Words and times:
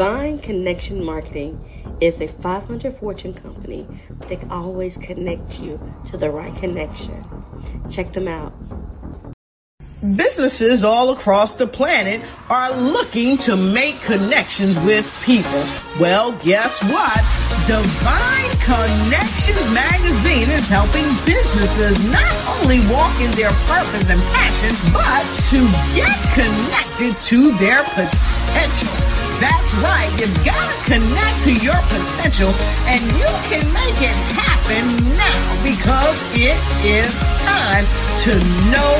Divine 0.00 0.38
Connection 0.38 1.04
Marketing 1.04 1.60
is 2.00 2.22
a 2.22 2.26
500 2.26 2.90
fortune 2.90 3.34
company 3.34 3.86
that 4.28 4.50
always 4.50 4.96
connect 4.96 5.60
you 5.60 5.78
to 6.06 6.16
the 6.16 6.30
right 6.30 6.56
connection. 6.56 7.22
Check 7.90 8.14
them 8.14 8.26
out. 8.26 8.54
Businesses 10.16 10.84
all 10.84 11.10
across 11.10 11.56
the 11.56 11.66
planet 11.66 12.22
are 12.48 12.72
looking 12.80 13.36
to 13.44 13.56
make 13.56 14.00
connections 14.00 14.74
with 14.86 15.04
people. 15.22 15.62
Well, 16.00 16.32
guess 16.40 16.80
what? 16.88 17.20
Divine 17.68 18.56
Connections 18.64 19.68
Magazine 19.74 20.48
is 20.48 20.66
helping 20.66 21.04
businesses 21.28 22.10
not 22.10 22.32
only 22.56 22.80
walk 22.88 23.20
in 23.20 23.30
their 23.32 23.52
purpose 23.68 24.08
and 24.08 24.20
passions, 24.32 24.80
but 24.96 25.28
to 25.52 25.60
get 25.92 26.16
connected 26.32 27.12
to 27.28 27.52
their 27.58 27.84
potential. 27.92 28.99
That's 29.70 29.84
right. 29.84 30.20
You've 30.20 30.44
got 30.44 30.70
to 30.70 30.84
connect 30.84 31.44
to 31.44 31.54
your 31.64 31.76
potential 31.76 32.48
and 32.88 33.00
you 33.18 33.30
can 33.48 33.72
make 33.72 34.02
it 34.02 34.16
happen 34.34 35.16
now 35.16 35.62
because 35.62 36.34
it 36.34 36.58
is 36.84 37.20
time 37.44 37.84
to 38.24 38.32
know 38.72 38.96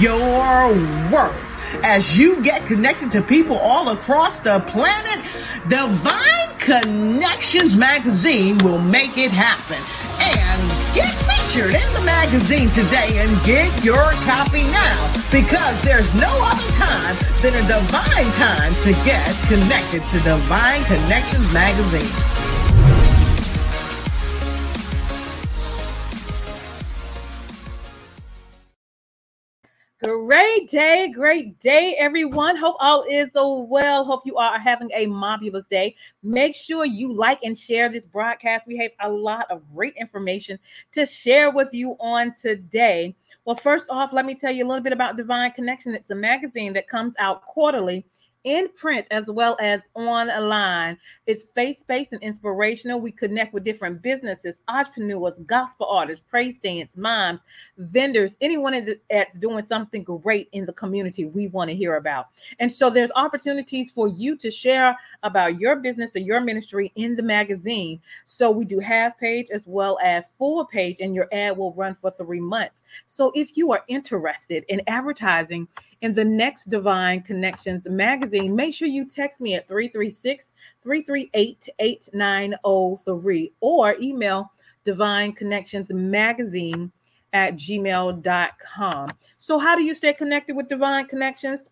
your 0.00 1.12
worth. 1.12 1.84
As 1.84 2.16
you 2.16 2.42
get 2.42 2.66
connected 2.66 3.12
to 3.12 3.22
people 3.22 3.56
all 3.56 3.90
across 3.90 4.40
the 4.40 4.60
planet, 4.68 5.24
Divine 5.68 6.58
Connections 6.58 7.76
magazine 7.76 8.58
will 8.58 8.80
make 8.80 9.16
it 9.16 9.30
happen. 9.30 9.78
And 10.20 10.94
get 10.94 11.33
featured 11.54 11.74
in 11.74 11.92
the 11.92 12.00
magazine 12.00 12.68
today 12.70 13.18
and 13.18 13.44
get 13.44 13.84
your 13.84 14.10
copy 14.26 14.64
now 14.64 15.12
because 15.30 15.80
there's 15.82 16.12
no 16.14 16.30
other 16.42 16.70
time 16.72 17.16
than 17.42 17.54
a 17.54 17.66
divine 17.66 18.30
time 18.32 18.74
to 18.82 18.92
get 19.04 19.24
connected 19.46 20.02
to 20.08 20.18
Divine 20.20 20.82
Connections 20.84 21.52
magazine. 21.52 22.43
Great 30.26 30.70
day, 30.70 31.12
great 31.14 31.60
day, 31.60 31.96
everyone. 31.98 32.56
Hope 32.56 32.76
all 32.80 33.02
is 33.02 33.28
well. 33.34 34.04
Hope 34.06 34.22
you 34.24 34.38
are 34.38 34.58
having 34.58 34.88
a 34.94 35.04
marvelous 35.04 35.66
day. 35.70 35.94
Make 36.22 36.54
sure 36.54 36.86
you 36.86 37.12
like 37.12 37.40
and 37.42 37.58
share 37.58 37.90
this 37.90 38.06
broadcast. 38.06 38.66
We 38.66 38.78
have 38.78 38.92
a 39.00 39.10
lot 39.10 39.50
of 39.50 39.60
great 39.74 39.94
information 40.00 40.58
to 40.92 41.04
share 41.04 41.50
with 41.50 41.68
you 41.72 41.94
on 42.00 42.32
today. 42.40 43.14
Well, 43.44 43.56
first 43.56 43.90
off, 43.90 44.14
let 44.14 44.24
me 44.24 44.34
tell 44.34 44.50
you 44.50 44.64
a 44.64 44.68
little 44.68 44.82
bit 44.82 44.94
about 44.94 45.18
Divine 45.18 45.50
Connection. 45.50 45.94
It's 45.94 46.08
a 46.08 46.14
magazine 46.14 46.72
that 46.72 46.88
comes 46.88 47.14
out 47.18 47.42
quarterly 47.42 48.06
in 48.44 48.68
print 48.76 49.06
as 49.10 49.26
well 49.26 49.56
as 49.60 49.80
online. 49.94 50.98
It's 51.26 51.44
faith-based 51.44 52.12
and 52.12 52.22
inspirational. 52.22 53.00
We 53.00 53.10
connect 53.10 53.52
with 53.52 53.64
different 53.64 54.02
businesses, 54.02 54.56
entrepreneurs, 54.68 55.34
gospel 55.46 55.86
artists, 55.86 56.24
praise 56.28 56.54
dance, 56.62 56.92
moms, 56.96 57.40
vendors, 57.78 58.36
anyone 58.40 58.96
that's 59.10 59.30
doing 59.38 59.64
something 59.64 60.04
great 60.04 60.48
in 60.52 60.66
the 60.66 60.72
community 60.72 61.24
we 61.24 61.48
want 61.48 61.70
to 61.70 61.76
hear 61.76 61.96
about. 61.96 62.28
And 62.58 62.72
so 62.72 62.90
there's 62.90 63.10
opportunities 63.16 63.90
for 63.90 64.08
you 64.08 64.36
to 64.36 64.50
share 64.50 64.96
about 65.22 65.58
your 65.58 65.76
business 65.76 66.14
or 66.14 66.20
your 66.20 66.40
ministry 66.40 66.92
in 66.96 67.16
the 67.16 67.22
magazine. 67.22 68.00
So 68.26 68.50
we 68.50 68.64
do 68.64 68.78
half 68.78 69.18
page 69.18 69.48
as 69.50 69.66
well 69.66 69.98
as 70.02 70.32
full 70.38 70.64
page, 70.66 70.98
and 71.00 71.14
your 71.14 71.28
ad 71.32 71.56
will 71.56 71.72
run 71.72 71.94
for 71.94 72.10
three 72.10 72.40
months. 72.40 72.82
So 73.06 73.32
if 73.34 73.56
you 73.56 73.72
are 73.72 73.84
interested 73.88 74.64
in 74.68 74.82
advertising 74.86 75.66
in 76.04 76.12
the 76.12 76.24
next 76.24 76.66
Divine 76.66 77.22
Connections 77.22 77.86
magazine, 77.88 78.54
make 78.54 78.74
sure 78.74 78.86
you 78.86 79.08
text 79.08 79.40
me 79.40 79.54
at 79.54 79.66
336 79.66 80.52
338 80.82 81.70
8903 81.78 83.52
or 83.60 83.96
email 83.98 84.52
Divine 84.84 85.32
Connections 85.32 85.90
Magazine 85.90 86.92
at 87.32 87.54
gmail.com. 87.54 89.12
So, 89.38 89.58
how 89.58 89.74
do 89.74 89.82
you 89.82 89.94
stay 89.94 90.12
connected 90.12 90.54
with 90.54 90.68
Divine 90.68 91.06
Connections? 91.06 91.70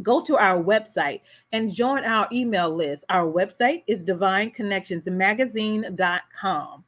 Go 0.00 0.22
to 0.22 0.36
our 0.36 0.62
website 0.62 1.22
and 1.50 1.74
join 1.74 2.04
our 2.04 2.28
email 2.30 2.72
list. 2.72 3.04
Our 3.10 3.32
website 3.32 3.82
is 3.88 4.04
divineconnectionsmagazine.com. 4.04 6.84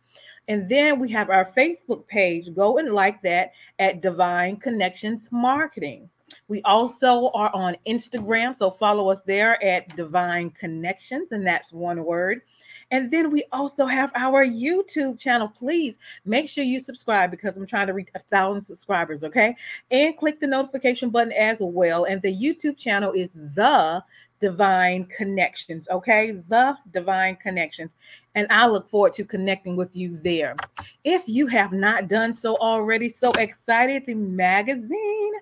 And 0.46 0.68
then 0.68 1.00
we 1.00 1.10
have 1.10 1.28
our 1.28 1.44
Facebook 1.44 2.06
page. 2.06 2.54
Go 2.54 2.78
and 2.78 2.92
like 2.92 3.20
that 3.22 3.50
at 3.80 4.00
Divine 4.00 4.58
Connections 4.58 5.28
Marketing. 5.32 6.08
We 6.48 6.62
also 6.62 7.30
are 7.30 7.50
on 7.54 7.76
Instagram, 7.86 8.56
so 8.56 8.70
follow 8.70 9.10
us 9.10 9.22
there 9.22 9.62
at 9.64 9.94
Divine 9.96 10.50
Connections, 10.50 11.32
and 11.32 11.46
that's 11.46 11.72
one 11.72 12.04
word. 12.04 12.42
And 12.90 13.10
then 13.10 13.30
we 13.30 13.44
also 13.52 13.86
have 13.86 14.12
our 14.14 14.44
YouTube 14.44 15.18
channel. 15.18 15.48
Please 15.48 15.96
make 16.26 16.48
sure 16.48 16.62
you 16.62 16.78
subscribe 16.78 17.30
because 17.30 17.56
I'm 17.56 17.66
trying 17.66 17.86
to 17.86 17.94
reach 17.94 18.10
a 18.14 18.18
thousand 18.18 18.64
subscribers, 18.64 19.24
okay? 19.24 19.56
And 19.90 20.16
click 20.16 20.40
the 20.40 20.46
notification 20.46 21.08
button 21.08 21.32
as 21.32 21.58
well. 21.60 22.04
And 22.04 22.20
the 22.20 22.36
YouTube 22.36 22.76
channel 22.76 23.12
is 23.12 23.32
The 23.32 24.04
Divine 24.40 25.06
Connections, 25.06 25.88
okay? 25.88 26.32
The 26.48 26.76
Divine 26.92 27.36
Connections. 27.36 27.96
And 28.34 28.46
I 28.50 28.66
look 28.66 28.90
forward 28.90 29.14
to 29.14 29.24
connecting 29.24 29.74
with 29.74 29.96
you 29.96 30.18
there. 30.18 30.56
If 31.04 31.22
you 31.26 31.46
have 31.46 31.72
not 31.72 32.08
done 32.08 32.34
so 32.34 32.56
already, 32.56 33.08
so 33.08 33.30
excited, 33.32 34.04
the 34.04 34.14
magazine 34.14 35.32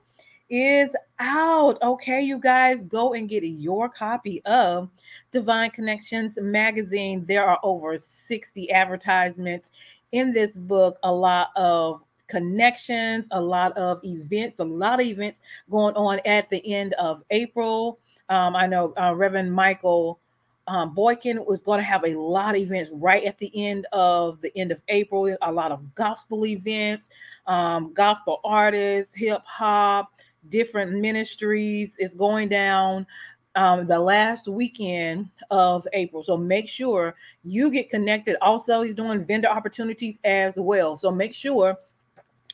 is 0.50 0.94
out. 1.18 1.80
Okay, 1.80 2.20
you 2.20 2.38
guys 2.38 2.84
go 2.84 3.14
and 3.14 3.28
get 3.28 3.44
your 3.44 3.88
copy 3.88 4.44
of 4.44 4.90
Divine 5.30 5.70
Connections 5.70 6.36
magazine. 6.40 7.24
There 7.26 7.44
are 7.44 7.58
over 7.62 7.96
60 7.98 8.70
advertisements 8.72 9.70
in 10.12 10.32
this 10.32 10.50
book, 10.52 10.98
a 11.04 11.12
lot 11.12 11.50
of 11.56 12.02
connections, 12.26 13.26
a 13.30 13.40
lot 13.40 13.76
of 13.76 14.00
events, 14.04 14.58
a 14.58 14.64
lot 14.64 15.00
of 15.00 15.06
events 15.06 15.40
going 15.70 15.94
on 15.94 16.20
at 16.24 16.50
the 16.50 16.74
end 16.74 16.94
of 16.94 17.22
April. 17.30 17.98
Um, 18.28 18.54
I 18.56 18.66
know 18.66 18.92
uh, 19.00 19.14
Reverend 19.14 19.52
Michael 19.52 20.20
um, 20.66 20.94
Boykin 20.94 21.44
was 21.44 21.62
going 21.62 21.78
to 21.78 21.84
have 21.84 22.04
a 22.04 22.14
lot 22.14 22.54
of 22.54 22.60
events 22.60 22.92
right 22.94 23.24
at 23.24 23.38
the 23.38 23.50
end 23.54 23.86
of 23.92 24.40
the 24.40 24.56
end 24.56 24.70
of 24.70 24.80
April. 24.88 25.36
A 25.42 25.52
lot 25.52 25.72
of 25.72 25.94
gospel 25.96 26.46
events, 26.46 27.10
um, 27.46 27.92
gospel 27.92 28.40
artists, 28.44 29.12
hip 29.14 29.42
hop, 29.44 30.12
different 30.48 30.92
ministries. 30.92 31.90
It's 31.98 32.14
going 32.14 32.48
down 32.48 33.06
um, 33.54 33.86
the 33.86 33.98
last 33.98 34.48
weekend 34.48 35.28
of 35.50 35.86
April. 35.92 36.22
So 36.22 36.36
make 36.36 36.68
sure 36.68 37.14
you 37.44 37.70
get 37.70 37.90
connected. 37.90 38.36
Also, 38.40 38.82
he's 38.82 38.94
doing 38.94 39.24
vendor 39.24 39.48
opportunities 39.48 40.18
as 40.24 40.56
well. 40.56 40.96
So 40.96 41.10
make 41.10 41.34
sure 41.34 41.76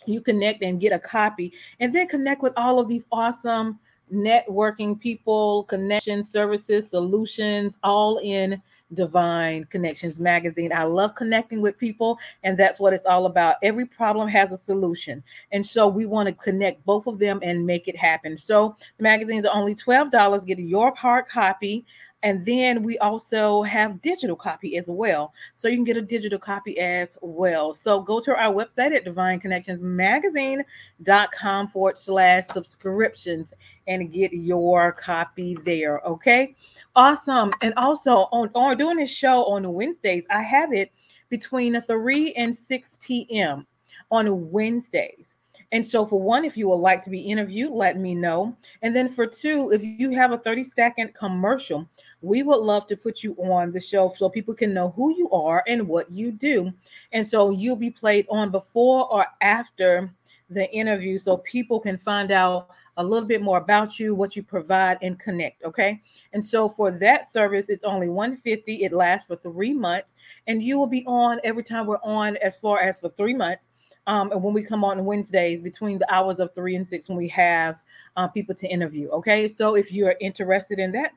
you 0.06 0.20
connect 0.20 0.62
and 0.62 0.80
get 0.80 0.92
a 0.92 0.98
copy 0.98 1.52
and 1.80 1.94
then 1.94 2.08
connect 2.08 2.42
with 2.42 2.52
all 2.56 2.78
of 2.78 2.88
these 2.88 3.06
awesome 3.12 3.78
networking 4.12 4.98
people, 4.98 5.64
connection 5.64 6.24
services, 6.24 6.88
solutions, 6.90 7.74
all 7.82 8.18
in 8.18 8.62
Divine 8.94 9.64
Connections 9.64 10.18
magazine. 10.18 10.72
I 10.72 10.84
love 10.84 11.14
connecting 11.14 11.60
with 11.60 11.78
people, 11.78 12.18
and 12.42 12.58
that's 12.58 12.80
what 12.80 12.92
it's 12.92 13.06
all 13.06 13.26
about. 13.26 13.56
Every 13.62 13.86
problem 13.86 14.28
has 14.28 14.52
a 14.52 14.58
solution. 14.58 15.22
And 15.52 15.64
so 15.64 15.88
we 15.88 16.06
want 16.06 16.28
to 16.28 16.34
connect 16.34 16.84
both 16.84 17.06
of 17.06 17.18
them 17.18 17.40
and 17.42 17.66
make 17.66 17.88
it 17.88 17.96
happen. 17.96 18.36
So 18.36 18.76
the 18.96 19.02
magazines 19.02 19.44
are 19.46 19.56
only 19.56 19.74
$12. 19.74 20.46
Get 20.46 20.58
your 20.58 20.94
hard 20.94 21.28
copy. 21.28 21.84
And 22.26 22.44
then 22.44 22.82
we 22.82 22.98
also 22.98 23.62
have 23.62 24.02
digital 24.02 24.34
copy 24.34 24.76
as 24.78 24.88
well. 24.88 25.32
So 25.54 25.68
you 25.68 25.76
can 25.76 25.84
get 25.84 25.96
a 25.96 26.02
digital 26.02 26.40
copy 26.40 26.76
as 26.80 27.16
well. 27.20 27.72
So 27.72 28.00
go 28.00 28.18
to 28.18 28.36
our 28.36 28.52
website 28.52 28.96
at 28.96 29.04
divineconnectionsmagazine.com 29.04 31.68
forward 31.68 31.96
slash 31.96 32.48
subscriptions 32.48 33.54
and 33.86 34.12
get 34.12 34.32
your 34.32 34.90
copy 34.90 35.56
there. 35.64 36.00
Okay. 36.00 36.56
Awesome. 36.96 37.52
And 37.62 37.72
also 37.76 38.26
on, 38.32 38.50
on 38.56 38.76
doing 38.76 38.96
this 38.96 39.08
show 39.08 39.44
on 39.44 39.72
Wednesdays, 39.72 40.26
I 40.28 40.42
have 40.42 40.72
it 40.72 40.90
between 41.28 41.80
3 41.80 42.32
and 42.32 42.56
6 42.56 42.98
p.m. 43.02 43.68
on 44.10 44.50
Wednesdays. 44.50 45.36
And 45.72 45.86
so, 45.86 46.06
for 46.06 46.20
one, 46.20 46.44
if 46.44 46.56
you 46.56 46.68
would 46.68 46.76
like 46.76 47.02
to 47.02 47.10
be 47.10 47.20
interviewed, 47.20 47.72
let 47.72 47.98
me 47.98 48.14
know. 48.14 48.56
And 48.82 48.94
then 48.94 49.08
for 49.08 49.26
two, 49.26 49.72
if 49.72 49.82
you 49.82 50.10
have 50.10 50.32
a 50.32 50.38
30 50.38 50.64
second 50.64 51.14
commercial, 51.14 51.88
we 52.20 52.42
would 52.42 52.60
love 52.60 52.86
to 52.88 52.96
put 52.96 53.22
you 53.22 53.34
on 53.34 53.72
the 53.72 53.80
show 53.80 54.08
so 54.08 54.28
people 54.28 54.54
can 54.54 54.72
know 54.72 54.90
who 54.90 55.16
you 55.16 55.30
are 55.30 55.62
and 55.66 55.86
what 55.86 56.10
you 56.10 56.32
do. 56.32 56.72
And 57.12 57.26
so, 57.26 57.50
you'll 57.50 57.76
be 57.76 57.90
played 57.90 58.26
on 58.30 58.50
before 58.50 59.12
or 59.12 59.26
after 59.40 60.12
the 60.50 60.70
interview 60.72 61.18
so 61.18 61.38
people 61.38 61.80
can 61.80 61.96
find 61.96 62.30
out 62.30 62.70
a 62.98 63.04
little 63.04 63.28
bit 63.28 63.42
more 63.42 63.58
about 63.58 63.98
you, 63.98 64.14
what 64.14 64.36
you 64.36 64.42
provide, 64.42 64.98
and 65.02 65.18
connect. 65.18 65.62
Okay. 65.64 66.02
And 66.32 66.46
so 66.46 66.68
for 66.68 66.98
that 66.98 67.30
service, 67.30 67.68
it's 67.68 67.84
only 67.84 68.08
150. 68.08 68.84
It 68.84 68.92
lasts 68.92 69.28
for 69.28 69.36
three 69.36 69.74
months, 69.74 70.14
and 70.46 70.62
you 70.62 70.78
will 70.78 70.86
be 70.86 71.04
on 71.06 71.40
every 71.44 71.62
time 71.62 71.86
we're 71.86 71.98
on 72.02 72.36
as 72.38 72.58
far 72.58 72.80
as 72.80 73.00
for 73.00 73.10
three 73.10 73.34
months. 73.34 73.70
Um, 74.06 74.30
and 74.30 74.42
when 74.42 74.54
we 74.54 74.62
come 74.62 74.84
on 74.84 75.04
Wednesdays 75.04 75.60
between 75.60 75.98
the 75.98 76.12
hours 76.14 76.38
of 76.38 76.54
three 76.54 76.76
and 76.76 76.88
six, 76.88 77.08
when 77.08 77.18
we 77.18 77.28
have 77.28 77.80
uh, 78.16 78.28
people 78.28 78.54
to 78.54 78.68
interview. 78.68 79.08
Okay. 79.08 79.48
So 79.48 79.74
if 79.74 79.92
you're 79.92 80.14
interested 80.20 80.78
in 80.78 80.92
that, 80.92 81.12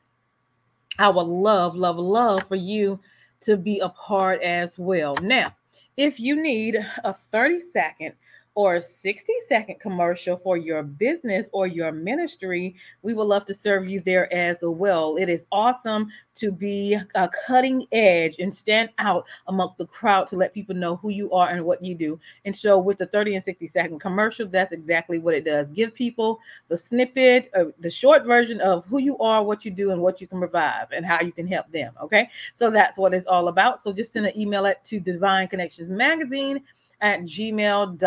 I 0.99 1.07
would 1.07 1.27
love, 1.27 1.75
love, 1.77 1.97
love 1.97 2.47
for 2.47 2.55
you 2.55 2.99
to 3.41 3.55
be 3.55 3.79
a 3.79 3.87
part 3.89 4.41
as 4.41 4.77
well. 4.77 5.15
Now, 5.21 5.55
if 5.95 6.19
you 6.19 6.41
need 6.41 6.75
a 7.03 7.13
30 7.13 7.61
second 7.61 8.13
or 8.55 8.75
a 8.75 8.81
60 8.81 9.33
second 9.47 9.79
commercial 9.79 10.37
for 10.37 10.57
your 10.57 10.83
business 10.83 11.47
or 11.53 11.67
your 11.67 11.91
ministry, 11.91 12.75
we 13.01 13.13
would 13.13 13.23
love 13.23 13.45
to 13.45 13.53
serve 13.53 13.87
you 13.87 13.99
there 14.01 14.31
as 14.33 14.59
well. 14.61 15.15
It 15.17 15.29
is 15.29 15.45
awesome 15.51 16.09
to 16.35 16.51
be 16.51 16.97
a 17.15 17.29
cutting 17.45 17.85
edge 17.91 18.35
and 18.39 18.53
stand 18.53 18.89
out 18.97 19.25
amongst 19.47 19.77
the 19.77 19.85
crowd 19.85 20.27
to 20.27 20.35
let 20.35 20.53
people 20.53 20.75
know 20.75 20.95
who 20.97 21.09
you 21.09 21.31
are 21.31 21.49
and 21.49 21.63
what 21.65 21.83
you 21.83 21.95
do. 21.95 22.19
And 22.45 22.55
so, 22.55 22.79
with 22.79 22.97
the 22.97 23.05
30 23.05 23.35
and 23.35 23.43
60 23.43 23.67
second 23.67 23.99
commercial, 23.99 24.47
that's 24.47 24.71
exactly 24.71 25.19
what 25.19 25.33
it 25.33 25.45
does. 25.45 25.69
Give 25.69 25.93
people 25.93 26.39
the 26.69 26.77
snippet, 26.77 27.51
uh, 27.55 27.65
the 27.79 27.91
short 27.91 28.25
version 28.25 28.61
of 28.61 28.85
who 28.85 28.99
you 28.99 29.17
are, 29.19 29.43
what 29.43 29.65
you 29.65 29.71
do, 29.71 29.91
and 29.91 30.01
what 30.01 30.21
you 30.21 30.27
can 30.27 30.39
provide 30.39 30.87
and 30.91 31.05
how 31.05 31.21
you 31.21 31.31
can 31.31 31.47
help 31.47 31.71
them. 31.71 31.93
Okay. 32.01 32.29
So, 32.55 32.69
that's 32.71 32.97
what 32.97 33.13
it's 33.13 33.25
all 33.25 33.49
about. 33.49 33.83
So, 33.83 33.91
just 33.91 34.13
send 34.13 34.25
an 34.25 34.37
email 34.37 34.65
it 34.65 34.79
to 34.85 34.99
Divine 34.99 35.47
Connections 35.47 35.89
Magazine 35.89 36.61
at 37.01 37.21
gmail.com. 37.21 37.97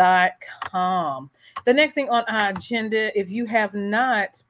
The 1.65 1.73
next 1.73 1.93
thing 1.93 2.09
on 2.09 2.23
our 2.27 2.49
agenda, 2.49 3.17
if 3.17 3.29
you 3.29 3.45
have 3.45 3.73
not 3.73 4.41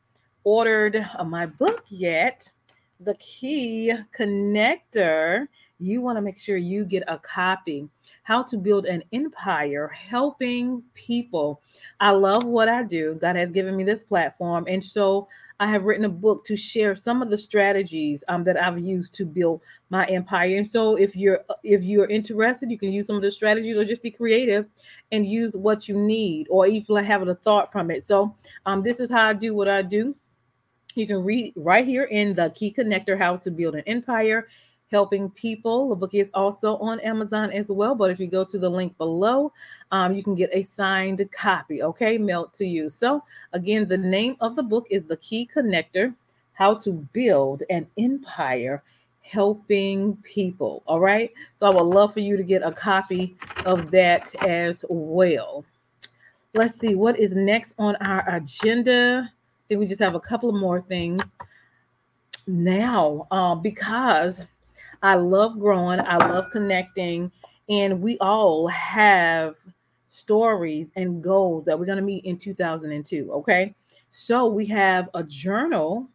ordered 0.44 1.07
uh, 1.18 1.24
my 1.24 1.45
book 1.45 1.84
yet, 1.88 2.51
The 3.00 3.13
Key 3.16 3.94
Connector, 4.18 5.48
you 5.80 6.01
want 6.01 6.18
to 6.18 6.22
make 6.22 6.40
sure 6.40 6.57
you 6.57 6.86
get 6.86 7.04
a 7.07 7.18
copy. 7.19 7.88
How 8.24 8.42
to 8.44 8.57
build 8.57 8.86
an 8.86 9.04
empire 9.12 9.90
helping 9.90 10.81
people. 10.94 11.62
I 12.00 12.12
love 12.12 12.46
what 12.46 12.69
I 12.69 12.84
do. 12.84 13.16
God 13.16 13.36
has 13.36 13.51
given 13.51 13.75
me 13.75 13.84
this 13.84 14.04
platform. 14.04 14.66
And 14.68 14.84
so 14.84 15.28
I 15.59 15.67
have 15.67 15.83
written 15.83 16.05
a 16.05 16.09
book 16.09 16.45
to 16.45 16.55
share 16.55 16.95
some 16.95 17.21
of 17.21 17.29
the 17.29 17.38
strategies 17.38 18.23
um, 18.27 18.44
that 18.45 18.61
I've 18.61 18.79
used 18.79 19.13
to 19.15 19.25
build 19.25 19.61
my 19.89 20.05
empire. 20.05 20.57
And 20.57 20.67
so 20.67 20.95
if 20.95 21.15
you're 21.15 21.44
if 21.63 21.83
you're 21.83 22.09
interested, 22.09 22.71
you 22.71 22.77
can 22.77 22.91
use 22.91 23.07
some 23.07 23.15
of 23.15 23.21
the 23.21 23.31
strategies 23.31 23.77
or 23.77 23.85
just 23.85 24.01
be 24.01 24.11
creative 24.11 24.65
and 25.11 25.25
use 25.25 25.55
what 25.55 25.88
you 25.88 25.97
need 25.97 26.47
or 26.50 26.67
even 26.67 27.03
have 27.03 27.27
a 27.27 27.35
thought 27.35 27.71
from 27.71 27.91
it. 27.91 28.07
So 28.07 28.35
um, 28.65 28.81
this 28.81 29.00
is 29.00 29.09
how 29.09 29.27
I 29.27 29.33
do 29.33 29.53
what 29.53 29.67
I 29.67 29.81
do. 29.81 30.15
You 30.95 31.07
can 31.07 31.23
read 31.23 31.53
right 31.55 31.85
here 31.85 32.03
in 32.03 32.35
the 32.35 32.51
key 32.51 32.73
connector 32.77 33.17
how 33.17 33.38
to 33.38 33.51
build 33.51 33.75
an 33.75 33.83
empire 33.88 34.47
helping 34.94 35.28
people. 35.31 35.90
The 35.90 35.95
book 35.95 36.13
is 36.13 36.30
also 36.36 36.78
on 36.78 37.00
Amazon 37.00 37.51
as 37.51 37.69
well. 37.69 37.95
But 37.95 38.12
if 38.12 38.19
you 38.19 38.28
go 38.28 38.44
to 38.45 38.60
the 38.60 38.69
link 38.69 38.95
below, 39.00 39.51
um, 39.92 40.13
you 40.13 40.24
can 40.24 40.36
get 40.36 40.51
a 40.54 40.62
signed 40.62 41.28
copy, 41.31 41.81
okay, 41.81 42.19
mailed 42.19 42.54
to 42.54 42.66
you. 42.66 42.90
So, 42.90 43.24
again, 43.54 43.88
the 43.88 43.98
name 43.98 44.38
of 44.40 44.56
the 44.56 44.62
book 44.62 44.86
is 44.92 45.04
The 45.04 45.18
Key 45.18 45.50
Connector 45.54 46.13
How 46.54 46.75
to 46.75 46.92
Build 47.12 47.63
an 47.72 47.88
Empire 47.98 48.84
Helping 49.24 50.16
People. 50.18 50.84
All 50.86 51.00
right. 51.00 51.31
So, 51.57 51.66
I 51.66 51.74
would 51.74 51.81
love 51.81 52.13
for 52.13 52.19
you 52.19 52.38
to 52.38 52.44
get 52.44 52.62
a 52.62 52.72
copy 52.72 53.36
of 53.66 53.89
that 53.89 54.36
as 54.46 54.86
well. 54.88 55.66
Let's 56.54 56.80
see 56.80 56.94
what 56.94 57.18
is 57.18 57.34
next 57.34 57.74
on 57.80 57.96
our 57.96 58.24
agenda. 58.30 59.28
I 59.28 59.63
think 59.68 59.80
we 59.80 59.88
just 59.88 60.01
have 60.01 60.13
a 60.13 60.19
couple 60.19 60.50
of 60.50 60.56
more 60.56 60.81
things 60.81 61.24
now 62.46 63.28
uh, 63.31 63.56
because 63.56 64.46
I 65.03 65.15
love 65.15 65.59
growing, 65.59 66.00
I 66.00 66.15
love 66.17 66.50
connecting, 66.50 67.31
and 67.69 68.01
we 68.01 68.17
all 68.19 68.67
have 68.67 69.55
stories 70.09 70.89
and 70.95 71.21
goals 71.21 71.65
that 71.65 71.77
we're 71.77 71.85
going 71.85 71.97
to 71.97 72.03
meet 72.03 72.25
in 72.25 72.38
2002. 72.38 73.31
Okay. 73.33 73.75
So 74.11 74.47
we 74.47 74.65
have 74.67 75.09
a 75.13 75.23
journal 75.23 76.07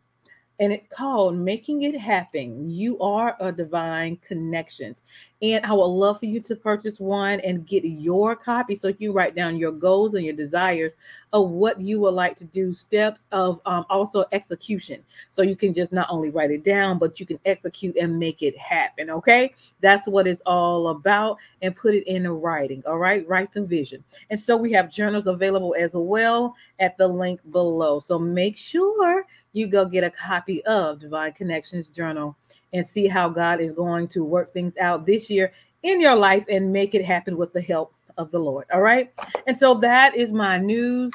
and 0.61 0.73
it's 0.73 0.87
called 0.87 1.37
Making 1.37 1.83
It 1.83 1.99
Happen. 1.99 2.69
You 2.69 2.99
are 3.01 3.37
a 3.41 3.53
divine 3.53 4.17
connections. 4.17 5.03
And 5.41 5.65
I 5.65 5.73
would 5.73 5.85
love 5.85 6.19
for 6.19 6.27
you 6.27 6.41
to 6.41 6.57
purchase 6.57 6.99
one 6.99 7.39
and 7.41 7.67
get 7.67 7.85
your 7.85 8.35
copy 8.35 8.75
so 8.75 8.93
you 8.99 9.13
write 9.13 9.37
down 9.37 9.57
your 9.57 9.71
goals 9.71 10.15
and 10.15 10.25
your 10.25 10.35
desires 10.35 10.95
of 11.33 11.51
what 11.51 11.81
you 11.81 12.01
would 12.01 12.15
like 12.15 12.37
to 12.39 12.45
do, 12.45 12.73
steps 12.73 13.27
of 13.31 13.61
um, 13.65 13.85
also 13.89 14.25
execution. 14.33 15.05
So 15.31 15.43
you 15.43 15.55
can 15.55 15.73
just 15.73 15.93
not 15.93 16.09
only 16.11 16.31
write 16.31 16.51
it 16.51 16.65
down, 16.65 16.99
but 16.99 17.21
you 17.21 17.27
can 17.27 17.39
execute 17.45 17.97
and 17.97 18.19
make 18.19 18.43
it 18.43 18.59
happen. 18.59 19.11
Okay. 19.11 19.55
That's 19.81 20.09
what 20.09 20.27
it's 20.27 20.43
all 20.45 20.89
about 20.89 21.39
and 21.63 21.77
put 21.77 21.95
it 21.95 22.09
in 22.09 22.27
writing. 22.27 22.83
All 22.87 22.99
right. 22.99 23.27
Write 23.29 23.53
the 23.53 23.63
vision. 23.63 24.03
And 24.31 24.41
so 24.41 24.57
we 24.57 24.73
have 24.73 24.91
journals 24.91 25.29
available 25.29 25.77
as 25.79 25.93
well 25.95 26.57
at 26.81 26.99
the 26.99 27.07
link 27.07 27.41
below. 27.53 28.01
So 28.01 28.19
make 28.19 28.57
sure 28.57 29.25
you 29.53 29.67
go 29.67 29.85
get 29.85 30.05
a 30.05 30.11
copy 30.11 30.65
of 30.67 31.01
Divine 31.01 31.33
Connections 31.33 31.89
Journal 31.89 32.37
and 32.73 32.87
see 32.87 33.07
how 33.07 33.29
God 33.29 33.61
is 33.61 33.73
going 33.73 34.09
to 34.09 34.25
work 34.25 34.51
things 34.51 34.77
out 34.79 35.07
this 35.07 35.31
year 35.31 35.53
in 35.83 36.01
your 36.01 36.17
life 36.17 36.45
and 36.49 36.73
make 36.73 36.95
it 36.95 37.05
happen 37.05 37.37
with 37.37 37.53
the 37.53 37.61
help 37.61 37.95
of 38.17 38.31
the 38.31 38.39
Lord. 38.39 38.67
All 38.73 38.81
right. 38.81 39.13
And 39.47 39.57
so 39.57 39.75
that 39.75 40.17
is 40.17 40.33
my 40.33 40.59
news 40.59 41.13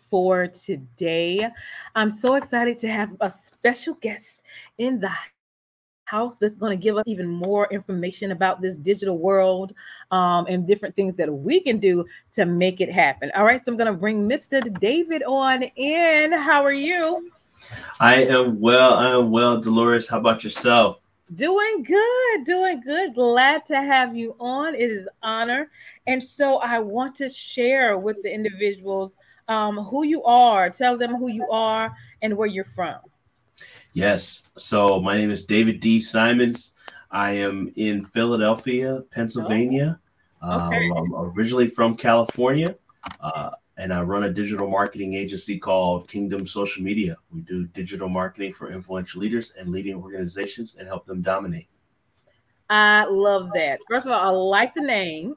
for 0.00 0.46
today. 0.46 1.48
I'm 1.94 2.10
so 2.10 2.34
excited 2.34 2.78
to 2.80 2.88
have 2.88 3.16
a 3.20 3.30
special 3.30 3.94
guest 3.94 4.42
in 4.78 5.00
the 5.00 5.10
house 6.04 6.36
that's 6.38 6.56
going 6.56 6.78
to 6.78 6.82
give 6.82 6.98
us 6.98 7.04
even 7.06 7.26
more 7.26 7.66
information 7.70 8.32
about 8.32 8.60
this 8.60 8.76
digital 8.76 9.16
world 9.16 9.72
um, 10.10 10.44
and 10.48 10.66
different 10.66 10.94
things 10.94 11.16
that 11.16 11.32
we 11.32 11.60
can 11.60 11.78
do 11.78 12.04
to 12.34 12.44
make 12.44 12.82
it 12.82 12.92
happen. 12.92 13.30
All 13.34 13.44
right, 13.44 13.64
so 13.64 13.72
I'm 13.72 13.78
going 13.78 13.92
to 13.92 13.98
bring 13.98 14.28
Mr. 14.28 14.78
David 14.80 15.22
on 15.22 15.62
in. 15.62 16.32
How 16.32 16.62
are 16.62 16.72
you? 16.72 17.32
I 18.00 18.24
am 18.24 18.60
well. 18.60 18.94
I 18.94 19.10
am 19.10 19.30
well, 19.30 19.60
Dolores. 19.60 20.08
How 20.08 20.18
about 20.18 20.44
yourself? 20.44 21.00
Doing 21.34 21.82
good, 21.82 22.44
doing 22.44 22.80
good. 22.80 23.14
Glad 23.14 23.64
to 23.66 23.76
have 23.76 24.14
you 24.14 24.36
on. 24.38 24.74
It 24.74 24.90
is 24.90 25.08
honor. 25.22 25.70
And 26.06 26.22
so 26.22 26.58
I 26.58 26.78
want 26.78 27.14
to 27.16 27.30
share 27.30 27.96
with 27.98 28.22
the 28.22 28.32
individuals 28.32 29.14
um, 29.48 29.78
who 29.78 30.04
you 30.04 30.22
are. 30.24 30.68
Tell 30.68 30.98
them 30.98 31.14
who 31.14 31.28
you 31.28 31.48
are 31.50 31.94
and 32.20 32.36
where 32.36 32.48
you're 32.48 32.64
from. 32.64 32.98
Yes. 33.92 34.48
So 34.56 35.00
my 35.00 35.16
name 35.16 35.30
is 35.30 35.44
David 35.44 35.80
D. 35.80 36.00
Simons. 36.00 36.74
I 37.10 37.32
am 37.32 37.72
in 37.76 38.02
Philadelphia, 38.02 39.02
Pennsylvania. 39.10 40.00
Oh, 40.42 40.66
okay. 40.66 40.90
Um, 40.90 41.12
I'm 41.14 41.30
originally 41.36 41.68
from 41.68 41.96
California. 41.96 42.74
Uh, 43.20 43.50
and 43.76 43.92
I 43.92 44.02
run 44.02 44.24
a 44.24 44.30
digital 44.30 44.68
marketing 44.68 45.14
agency 45.14 45.58
called 45.58 46.08
Kingdom 46.08 46.46
Social 46.46 46.82
Media. 46.82 47.16
We 47.30 47.40
do 47.40 47.66
digital 47.66 48.08
marketing 48.08 48.52
for 48.52 48.70
influential 48.70 49.20
leaders 49.20 49.52
and 49.58 49.70
leading 49.70 49.96
organizations 49.96 50.76
and 50.76 50.86
help 50.86 51.06
them 51.06 51.22
dominate. 51.22 51.68
I 52.68 53.04
love 53.04 53.50
that. 53.54 53.80
First 53.88 54.06
of 54.06 54.12
all, 54.12 54.20
I 54.20 54.30
like 54.30 54.74
the 54.74 54.82
name. 54.82 55.34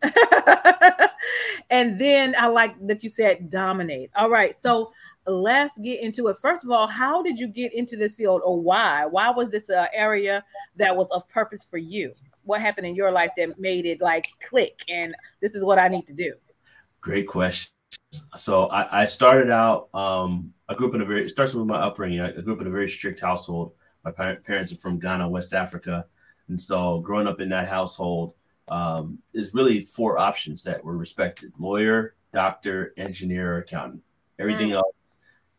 and 1.69 1.99
then 1.99 2.35
I 2.37 2.47
like 2.47 2.75
that 2.87 3.03
you 3.03 3.09
said 3.09 3.49
dominate. 3.49 4.09
All 4.15 4.29
right. 4.29 4.55
So 4.61 4.91
let's 5.25 5.77
get 5.79 6.01
into 6.01 6.27
it. 6.27 6.37
First 6.37 6.63
of 6.63 6.71
all, 6.71 6.87
how 6.87 7.21
did 7.21 7.37
you 7.39 7.47
get 7.47 7.73
into 7.73 7.97
this 7.97 8.15
field 8.15 8.41
or 8.45 8.61
why? 8.61 9.05
Why 9.05 9.29
was 9.31 9.49
this 9.49 9.69
an 9.69 9.87
area 9.93 10.43
that 10.75 10.95
was 10.95 11.09
of 11.11 11.27
purpose 11.29 11.65
for 11.65 11.77
you? 11.77 12.13
What 12.43 12.61
happened 12.61 12.87
in 12.87 12.95
your 12.95 13.11
life 13.11 13.31
that 13.37 13.59
made 13.59 13.85
it 13.85 14.01
like 14.01 14.27
click 14.47 14.79
and 14.87 15.15
this 15.41 15.55
is 15.55 15.63
what 15.63 15.79
I 15.79 15.87
need 15.87 16.07
to 16.07 16.13
do? 16.13 16.33
Great 17.01 17.27
question 17.27 17.74
so 18.35 18.67
I, 18.67 19.03
I 19.03 19.05
started 19.05 19.49
out. 19.49 19.89
Um, 19.93 20.53
I 20.67 20.73
grew 20.73 20.89
up 20.89 20.95
in 20.95 21.01
a 21.01 21.05
very. 21.05 21.25
It 21.25 21.29
starts 21.29 21.53
with 21.53 21.65
my 21.67 21.77
upbringing. 21.77 22.21
I, 22.21 22.31
grew 22.31 22.53
up 22.53 22.61
in 22.61 22.67
a 22.67 22.71
very 22.71 22.89
strict 22.89 23.19
household. 23.19 23.73
My 24.03 24.11
parents 24.11 24.71
are 24.71 24.77
from 24.77 24.99
Ghana, 24.99 25.27
West 25.27 25.53
Africa, 25.53 26.05
and 26.47 26.59
so 26.59 26.99
growing 26.99 27.27
up 27.27 27.39
in 27.39 27.49
that 27.49 27.67
household 27.67 28.33
um, 28.67 29.19
is 29.33 29.53
really 29.53 29.81
four 29.81 30.17
options 30.17 30.63
that 30.63 30.83
were 30.83 30.97
respected: 30.97 31.53
lawyer, 31.57 32.15
doctor, 32.33 32.93
engineer, 32.97 33.57
accountant. 33.59 34.03
Everything 34.39 34.69
mm. 34.69 34.75
else, 34.75 34.95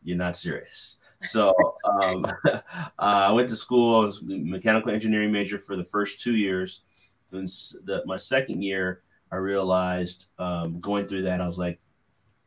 you're 0.02 0.16
not 0.16 0.36
serious. 0.36 0.98
So 1.22 1.54
um, 1.84 2.24
uh, 2.46 2.60
I 2.98 3.32
went 3.32 3.48
to 3.48 3.56
school. 3.56 4.02
I 4.02 4.04
was 4.04 4.22
mechanical 4.22 4.90
engineering 4.90 5.32
major 5.32 5.58
for 5.58 5.76
the 5.76 5.84
first 5.84 6.20
two 6.20 6.36
years. 6.36 6.82
And 7.32 7.48
the, 7.84 8.02
my 8.06 8.16
second 8.16 8.62
year, 8.62 9.02
I 9.32 9.36
realized 9.36 10.28
um, 10.38 10.80
going 10.80 11.06
through 11.06 11.22
that, 11.22 11.40
I 11.40 11.46
was 11.46 11.58
like, 11.58 11.80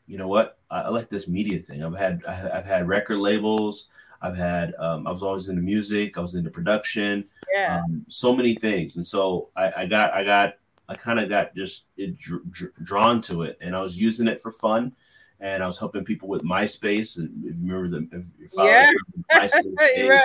you 0.09 0.17
know 0.17 0.27
what? 0.27 0.57
I, 0.71 0.81
I 0.81 0.89
like 0.89 1.09
this 1.09 1.27
media 1.27 1.59
thing. 1.59 1.83
I've 1.83 1.95
had 1.95 2.21
I, 2.27 2.33
have 2.33 2.65
had 2.65 2.87
record 2.87 3.19
labels. 3.19 3.89
I've 4.21 4.35
had 4.35 4.73
um, 4.79 5.07
I 5.07 5.11
was 5.11 5.21
always 5.21 5.47
into 5.47 5.61
music. 5.61 6.17
I 6.17 6.21
was 6.21 6.35
into 6.35 6.49
production. 6.49 7.25
Yeah. 7.53 7.81
Um, 7.81 8.03
so 8.09 8.35
many 8.35 8.55
things, 8.55 8.97
and 8.97 9.05
so 9.05 9.49
I, 9.55 9.71
I 9.77 9.85
got 9.85 10.11
I 10.13 10.23
got 10.23 10.55
I 10.89 10.95
kind 10.95 11.19
of 11.19 11.29
got 11.29 11.55
just 11.55 11.85
it, 11.95 12.17
dr- 12.17 12.51
dr- 12.51 12.73
drawn 12.83 13.21
to 13.21 13.43
it, 13.43 13.59
and 13.61 13.75
I 13.75 13.81
was 13.81 13.97
using 13.97 14.27
it 14.27 14.41
for 14.41 14.51
fun. 14.51 14.93
And 15.41 15.63
I 15.63 15.65
was 15.65 15.79
helping 15.79 16.03
people 16.03 16.27
with 16.27 16.43
MySpace, 16.43 17.17
and 17.17 17.31
remember 17.41 17.87
the 17.87 18.25
if 18.41 18.51
your 18.53 18.67
yeah. 18.67 18.91
MySpace 19.31 20.09
right. 20.09 20.21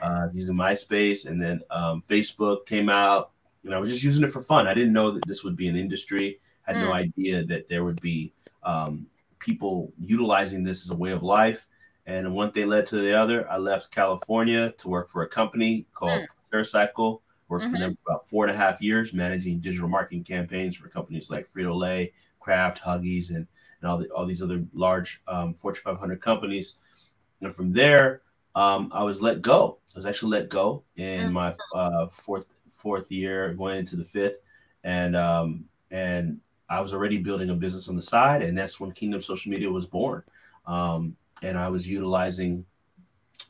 uh, 0.00 0.28
using 0.32 0.54
MySpace, 0.54 1.26
and 1.26 1.42
then 1.42 1.62
um, 1.70 2.04
Facebook 2.08 2.66
came 2.66 2.88
out, 2.88 3.32
and 3.64 3.74
I 3.74 3.78
was 3.80 3.90
just 3.90 4.04
using 4.04 4.22
it 4.22 4.32
for 4.32 4.40
fun. 4.40 4.68
I 4.68 4.74
didn't 4.74 4.92
know 4.92 5.10
that 5.10 5.26
this 5.26 5.42
would 5.42 5.56
be 5.56 5.66
an 5.66 5.74
industry. 5.74 6.38
I 6.68 6.74
had 6.74 6.80
mm. 6.80 6.86
no 6.86 6.92
idea 6.92 7.44
that 7.46 7.68
there 7.68 7.82
would 7.82 8.00
be 8.00 8.32
um, 8.62 9.06
people 9.42 9.92
utilizing 10.00 10.62
this 10.62 10.84
as 10.84 10.90
a 10.90 10.96
way 10.96 11.10
of 11.10 11.22
life. 11.22 11.66
And 12.06 12.34
one 12.34 12.52
thing 12.52 12.68
led 12.68 12.86
to 12.86 12.96
the 12.96 13.18
other. 13.18 13.48
I 13.50 13.58
left 13.58 13.94
California 13.94 14.72
to 14.78 14.88
work 14.88 15.10
for 15.10 15.22
a 15.22 15.28
company 15.28 15.86
called 15.92 16.26
TerraCycle. 16.52 17.20
Worked 17.48 17.66
mm-hmm. 17.66 17.74
for 17.74 17.78
them 17.78 17.98
for 18.02 18.12
about 18.12 18.28
four 18.28 18.46
and 18.46 18.54
a 18.54 18.56
half 18.56 18.80
years, 18.80 19.12
managing 19.12 19.60
digital 19.60 19.88
marketing 19.88 20.24
campaigns 20.24 20.74
for 20.74 20.88
companies 20.88 21.30
like 21.30 21.46
Frito 21.50 21.76
Lay, 21.76 22.12
Kraft, 22.40 22.82
Huggies, 22.82 23.28
and, 23.28 23.46
and 23.80 23.90
all, 23.90 23.98
the, 23.98 24.08
all 24.08 24.24
these 24.24 24.42
other 24.42 24.64
large 24.72 25.20
um, 25.28 25.52
Fortune 25.52 25.82
500 25.84 26.20
companies. 26.20 26.76
And 27.42 27.54
from 27.54 27.72
there, 27.72 28.22
um, 28.54 28.90
I 28.92 29.02
was 29.04 29.20
let 29.20 29.42
go. 29.42 29.78
I 29.94 29.98
was 29.98 30.06
actually 30.06 30.30
let 30.38 30.48
go 30.48 30.82
in 30.96 31.24
mm-hmm. 31.24 31.32
my 31.32 31.54
uh, 31.74 32.06
fourth 32.06 32.48
fourth 32.70 33.10
year, 33.12 33.54
going 33.54 33.78
into 33.78 33.96
the 33.96 34.04
fifth, 34.04 34.40
and 34.82 35.14
um, 35.14 35.66
and 35.90 36.40
I 36.72 36.80
was 36.80 36.94
already 36.94 37.18
building 37.18 37.50
a 37.50 37.54
business 37.54 37.90
on 37.90 37.96
the 37.96 38.02
side, 38.02 38.40
and 38.40 38.56
that's 38.56 38.80
when 38.80 38.92
Kingdom 38.92 39.20
Social 39.20 39.50
Media 39.50 39.70
was 39.70 39.84
born. 39.84 40.22
Um, 40.66 41.14
and 41.42 41.58
I 41.58 41.68
was 41.68 41.86
utilizing 41.86 42.64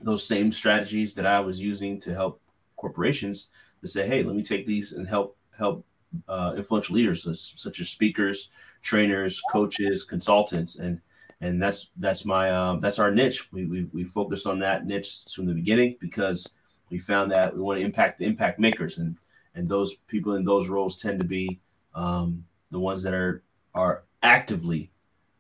those 0.01 0.27
same 0.27 0.51
strategies 0.51 1.15
that 1.15 1.25
I 1.25 1.39
was 1.39 1.61
using 1.61 2.01
to 2.01 2.13
help 2.13 2.41
corporations 2.77 3.49
to 3.81 3.87
say, 3.87 4.09
"Hey, 4.09 4.25
let 4.25 4.35
me 4.35 4.43
take 4.43 4.67
these 4.67 4.93
and 4.93 5.09
help 5.09 5.37
help 5.57 5.87
uh, 6.27 6.55
influential 6.57 6.97
leaders 6.97 7.23
such 7.57 7.79
as 7.79 7.89
speakers, 7.91 8.51
trainers, 8.83 9.41
coaches, 9.53 10.03
consultants, 10.03 10.77
and 10.77 11.01
and 11.41 11.63
that's 11.63 11.93
that's 11.99 12.25
my 12.25 12.51
um, 12.51 12.81
that's 12.81 12.99
our 12.99 13.13
niche. 13.13 13.53
We, 13.53 13.67
we 13.67 13.85
we 13.93 14.03
focused 14.03 14.49
on 14.49 14.59
that 14.61 14.85
niche 14.85 15.27
from 15.33 15.47
the 15.47 15.55
beginning 15.55 15.97
because 16.01 16.55
we 16.91 16.99
found 16.99 17.31
that 17.31 17.55
we 17.55 17.61
want 17.63 17.79
to 17.79 17.85
impact 17.85 18.19
the 18.19 18.27
impact 18.27 18.59
makers, 18.59 18.99
and 18.99 19.17
and 19.55 19.69
those 19.69 19.95
people 20.09 20.35
in 20.35 20.43
those 20.43 20.69
roles 20.69 20.97
tend 20.97 21.21
to 21.21 21.27
be 21.27 21.61
um, 21.95 22.45
the 22.73 22.81
ones 22.81 23.05
that 23.05 23.15
are 23.15 23.45
are 23.75 24.03
actively 24.23 24.91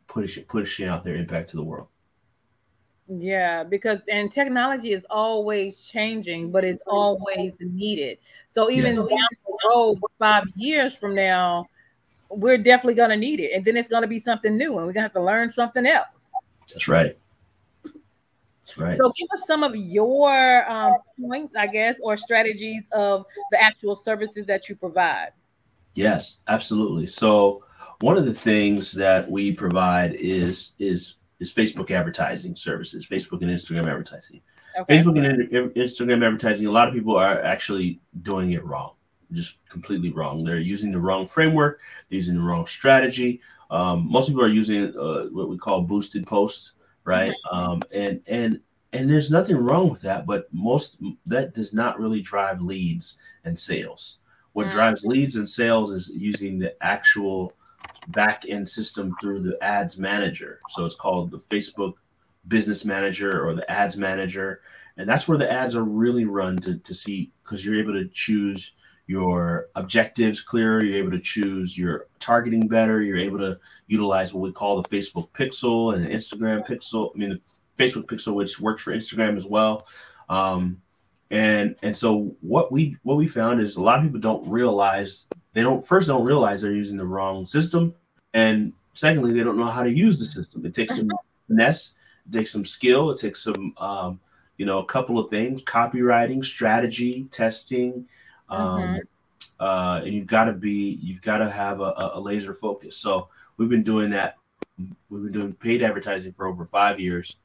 pushing 0.06 0.44
pushing 0.44 0.86
out 0.86 1.02
their 1.02 1.16
impact 1.16 1.50
to 1.50 1.56
the 1.56 1.64
world. 1.64 1.88
Yeah, 3.08 3.64
because 3.64 3.98
and 4.08 4.30
technology 4.30 4.92
is 4.92 5.04
always 5.10 5.84
changing, 5.84 6.52
but 6.52 6.64
it's 6.64 6.82
always 6.86 7.52
needed. 7.58 8.18
So 8.46 8.70
even 8.70 8.94
yes. 8.94 9.08
down 9.08 9.28
the 9.46 9.58
road, 9.68 9.98
five 10.18 10.44
years 10.54 10.96
from 10.96 11.14
now, 11.14 11.66
we're 12.30 12.58
definitely 12.58 12.94
going 12.94 13.10
to 13.10 13.16
need 13.16 13.40
it, 13.40 13.52
and 13.54 13.64
then 13.64 13.76
it's 13.76 13.88
going 13.88 14.02
to 14.02 14.08
be 14.08 14.20
something 14.20 14.56
new, 14.56 14.78
and 14.78 14.86
we're 14.86 14.92
going 14.92 14.94
to 14.94 15.02
have 15.02 15.12
to 15.14 15.22
learn 15.22 15.50
something 15.50 15.84
else. 15.84 16.06
That's 16.68 16.86
right. 16.86 17.18
That's 17.82 18.78
right. 18.78 18.96
So 18.96 19.12
give 19.18 19.28
us 19.34 19.46
some 19.46 19.64
of 19.64 19.74
your 19.74 20.70
um, 20.70 20.94
points, 21.20 21.56
I 21.56 21.66
guess, 21.66 21.98
or 22.02 22.16
strategies 22.16 22.84
of 22.92 23.26
the 23.50 23.60
actual 23.60 23.96
services 23.96 24.46
that 24.46 24.68
you 24.68 24.76
provide. 24.76 25.32
Yes, 25.94 26.38
absolutely. 26.48 27.06
So 27.06 27.64
one 28.00 28.16
of 28.16 28.26
the 28.26 28.34
things 28.34 28.92
that 28.92 29.30
we 29.30 29.52
provide 29.52 30.14
is 30.14 30.74
is 30.78 31.16
is 31.40 31.52
Facebook 31.52 31.90
advertising 31.90 32.54
services, 32.56 33.06
Facebook 33.06 33.42
and 33.42 33.50
Instagram 33.50 33.86
advertising. 33.86 34.40
Okay. 34.78 34.98
Facebook 34.98 35.18
and 35.18 35.74
Instagram 35.74 36.24
advertising, 36.24 36.66
a 36.66 36.70
lot 36.70 36.88
of 36.88 36.94
people 36.94 37.16
are 37.16 37.42
actually 37.42 38.00
doing 38.22 38.52
it 38.52 38.64
wrong, 38.64 38.94
just 39.32 39.58
completely 39.68 40.10
wrong. 40.10 40.44
They're 40.44 40.58
using 40.58 40.92
the 40.92 41.00
wrong 41.00 41.26
framework, 41.26 41.80
they're 42.08 42.16
using 42.16 42.36
the 42.36 42.42
wrong 42.42 42.66
strategy. 42.66 43.40
Um, 43.70 44.10
most 44.10 44.28
people 44.28 44.42
are 44.42 44.48
using 44.48 44.96
uh, 44.96 45.24
what 45.26 45.48
we 45.48 45.58
call 45.58 45.82
boosted 45.82 46.26
posts, 46.26 46.72
right? 47.04 47.34
Mm-hmm. 47.52 47.56
Um, 47.56 47.82
and 47.94 48.20
and 48.26 48.60
and 48.92 49.10
there's 49.10 49.30
nothing 49.30 49.56
wrong 49.56 49.90
with 49.90 50.02
that, 50.02 50.26
but 50.26 50.48
most 50.52 50.98
that 51.26 51.54
does 51.54 51.72
not 51.72 51.98
really 51.98 52.20
drive 52.20 52.60
leads 52.60 53.18
and 53.44 53.58
sales. 53.58 54.18
What 54.52 54.68
mm. 54.68 54.72
drives 54.72 55.04
leads 55.04 55.36
and 55.36 55.48
sales 55.48 55.92
is 55.92 56.10
using 56.14 56.58
the 56.58 56.74
actual 56.82 57.54
back 58.08 58.44
end 58.48 58.68
system 58.68 59.14
through 59.20 59.40
the 59.40 59.62
ads 59.62 59.98
manager. 59.98 60.60
So 60.70 60.84
it's 60.84 60.94
called 60.94 61.30
the 61.30 61.38
Facebook 61.38 61.94
business 62.48 62.84
manager 62.84 63.46
or 63.46 63.54
the 63.54 63.70
ads 63.70 63.96
manager. 63.96 64.60
And 64.96 65.08
that's 65.08 65.26
where 65.26 65.38
the 65.38 65.50
ads 65.50 65.74
are 65.74 65.84
really 65.84 66.24
run 66.24 66.58
to, 66.58 66.78
to 66.78 66.94
see 66.94 67.30
because 67.42 67.64
you're 67.64 67.78
able 67.78 67.94
to 67.94 68.08
choose 68.08 68.72
your 69.06 69.68
objectives 69.74 70.40
clearer, 70.40 70.82
you're 70.82 70.98
able 70.98 71.10
to 71.10 71.20
choose 71.20 71.76
your 71.76 72.06
targeting 72.18 72.68
better, 72.68 73.02
you're 73.02 73.18
able 73.18 73.38
to 73.38 73.58
utilize 73.86 74.32
what 74.32 74.42
we 74.42 74.52
call 74.52 74.80
the 74.80 74.88
Facebook 74.88 75.28
pixel 75.30 75.94
and 75.94 76.04
the 76.04 76.10
Instagram 76.10 76.66
pixel. 76.66 77.10
I 77.14 77.18
mean, 77.18 77.30
the 77.30 77.82
Facebook 77.82 78.04
pixel, 78.04 78.34
which 78.34 78.60
works 78.60 78.82
for 78.82 78.92
Instagram 78.92 79.36
as 79.36 79.44
well. 79.44 79.86
Um, 80.28 80.81
and 81.32 81.76
and 81.82 81.96
so 81.96 82.36
what 82.42 82.70
we 82.70 82.96
what 83.02 83.16
we 83.16 83.26
found 83.26 83.60
is 83.60 83.76
a 83.76 83.82
lot 83.82 83.98
of 83.98 84.04
people 84.04 84.20
don't 84.20 84.46
realize 84.46 85.28
they 85.54 85.62
don't 85.62 85.84
first 85.84 86.06
don't 86.06 86.24
realize 86.24 86.60
they're 86.60 86.72
using 86.72 86.98
the 86.98 87.06
wrong 87.06 87.46
system. 87.46 87.94
And 88.34 88.74
secondly 88.92 89.32
they 89.32 89.42
don't 89.42 89.56
know 89.56 89.64
how 89.64 89.82
to 89.82 89.90
use 89.90 90.18
the 90.18 90.26
system. 90.26 90.66
It 90.66 90.74
takes 90.74 90.96
some 90.96 91.08
finesse 91.48 91.94
it 92.26 92.36
takes 92.36 92.52
some 92.52 92.66
skill 92.66 93.10
it 93.10 93.18
takes 93.18 93.42
some 93.42 93.74
um, 93.78 94.20
you 94.58 94.66
know 94.66 94.80
a 94.80 94.84
couple 94.84 95.18
of 95.18 95.30
things 95.30 95.64
copywriting 95.64 96.44
strategy 96.44 97.26
testing 97.30 98.06
um, 98.50 98.80
mm-hmm. 98.80 98.98
uh, 99.58 100.02
and 100.04 100.12
you've 100.12 100.26
got 100.26 100.44
to 100.44 100.52
be 100.52 100.98
you've 101.00 101.22
got 101.22 101.38
to 101.38 101.48
have 101.48 101.80
a, 101.80 102.10
a 102.14 102.20
laser 102.20 102.52
focus. 102.52 102.98
So 102.98 103.30
we've 103.56 103.70
been 103.70 103.82
doing 103.82 104.10
that 104.10 104.36
we've 105.08 105.22
been 105.22 105.32
doing 105.32 105.54
paid 105.54 105.82
advertising 105.82 106.34
for 106.34 106.46
over 106.46 106.66
five 106.66 107.00
years. 107.00 107.38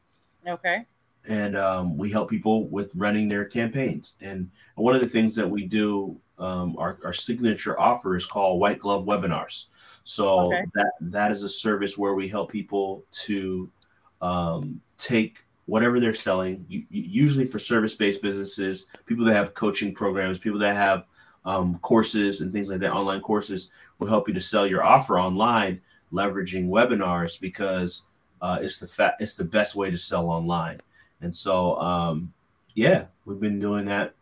Okay 0.45 0.85
and 1.27 1.57
um, 1.57 1.97
we 1.97 2.11
help 2.11 2.29
people 2.29 2.67
with 2.69 2.91
running 2.95 3.27
their 3.27 3.45
campaigns. 3.45 4.15
And 4.21 4.49
one 4.75 4.95
of 4.95 5.01
the 5.01 5.09
things 5.09 5.35
that 5.35 5.49
we 5.49 5.65
do, 5.65 6.19
um, 6.39 6.75
our, 6.77 6.99
our 7.03 7.13
signature 7.13 7.79
offer 7.79 8.15
is 8.15 8.25
called 8.25 8.59
White 8.59 8.79
Glove 8.79 9.05
Webinars. 9.05 9.65
So 10.03 10.47
okay. 10.47 10.63
that 10.75 10.91
that 11.01 11.31
is 11.31 11.43
a 11.43 11.49
service 11.49 11.97
where 11.97 12.13
we 12.13 12.29
help 12.29 12.51
people 12.51 13.03
to 13.11 13.69
um, 14.21 14.81
take 14.97 15.45
whatever 15.65 15.99
they're 15.99 16.13
selling, 16.13 16.65
usually 16.89 17.45
for 17.45 17.59
service-based 17.59 18.21
businesses, 18.21 18.87
people 19.05 19.25
that 19.25 19.35
have 19.35 19.53
coaching 19.53 19.93
programs, 19.93 20.39
people 20.39 20.59
that 20.59 20.77
have 20.77 21.03
um, 21.43 21.77
courses 21.79 22.39
and 22.39 22.53
things 22.53 22.69
like 22.69 22.79
that, 22.79 22.93
online 22.93 23.19
courses, 23.19 23.69
will 23.99 24.07
help 24.07 24.29
you 24.29 24.33
to 24.33 24.39
sell 24.39 24.65
your 24.65 24.83
offer 24.83 25.19
online, 25.19 25.81
leveraging 26.13 26.69
webinars 26.69 27.39
because 27.39 28.05
uh, 28.41 28.59
it's 28.61 28.79
the 28.79 28.87
fa- 28.87 29.15
it's 29.19 29.33
the 29.33 29.43
best 29.43 29.75
way 29.75 29.91
to 29.91 29.97
sell 29.97 30.29
online. 30.29 30.79
And 31.21 31.35
so, 31.35 31.79
um, 31.79 32.33
yeah, 32.75 33.05
we've 33.25 33.39
been 33.39 33.59
doing 33.59 33.85
that 33.85 34.13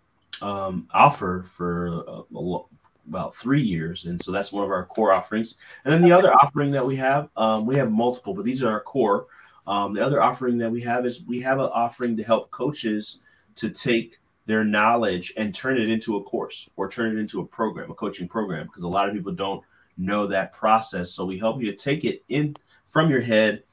um, 0.42 0.88
offer 0.94 1.46
for 1.48 2.04
uh, 2.08 2.60
about 3.08 3.36
three 3.36 3.62
years, 3.62 4.06
and 4.06 4.22
so 4.22 4.32
that's 4.32 4.52
one 4.52 4.64
of 4.64 4.72
our 4.72 4.86
core 4.86 5.14
offerings. 5.14 5.56
And 5.84 5.94
then 5.94 6.02
the 6.02 6.12
other 6.12 6.34
offering 6.34 6.72
that 6.72 6.86
we 6.86 6.96
have, 6.96 7.30
um, 7.38 7.66
we 7.66 7.76
have 7.76 7.92
multiple, 7.92 8.34
but 8.34 8.46
these 8.46 8.64
are 8.64 8.72
our 8.72 8.82
core. 8.82 9.28
Um, 9.68 9.94
the 9.94 10.06
other 10.06 10.22
offering 10.22 10.58
that 10.60 10.72
we 10.72 10.82
have 10.82 11.06
is 11.06 11.24
we 11.26 11.42
have 11.42 11.60
an 11.60 11.70
offering 11.74 12.16
to 12.18 12.24
help 12.24 12.52
coaches 12.52 13.20
to 13.56 13.70
take 13.70 14.20
their 14.46 14.64
knowledge 14.64 15.34
and 15.38 15.54
turn 15.54 15.78
it 15.78 15.90
into 15.90 16.18
a 16.18 16.24
course 16.24 16.70
or 16.76 16.88
turn 16.90 17.18
it 17.18 17.20
into 17.20 17.42
a 17.42 17.46
program, 17.46 17.90
a 17.90 17.96
coaching 17.96 18.28
program, 18.28 18.68
because 18.68 18.84
a 18.84 18.88
lot 18.88 19.08
of 19.10 19.16
people 19.16 19.32
don't 19.32 19.64
know 19.98 20.28
that 20.28 20.54
process. 20.54 21.12
So 21.12 21.26
we 21.26 21.38
help 21.38 21.62
you 21.62 21.72
to 21.72 21.78
take 21.78 22.06
it 22.06 22.24
in 22.30 22.56
from 22.86 23.10
your 23.10 23.22
head 23.22 23.64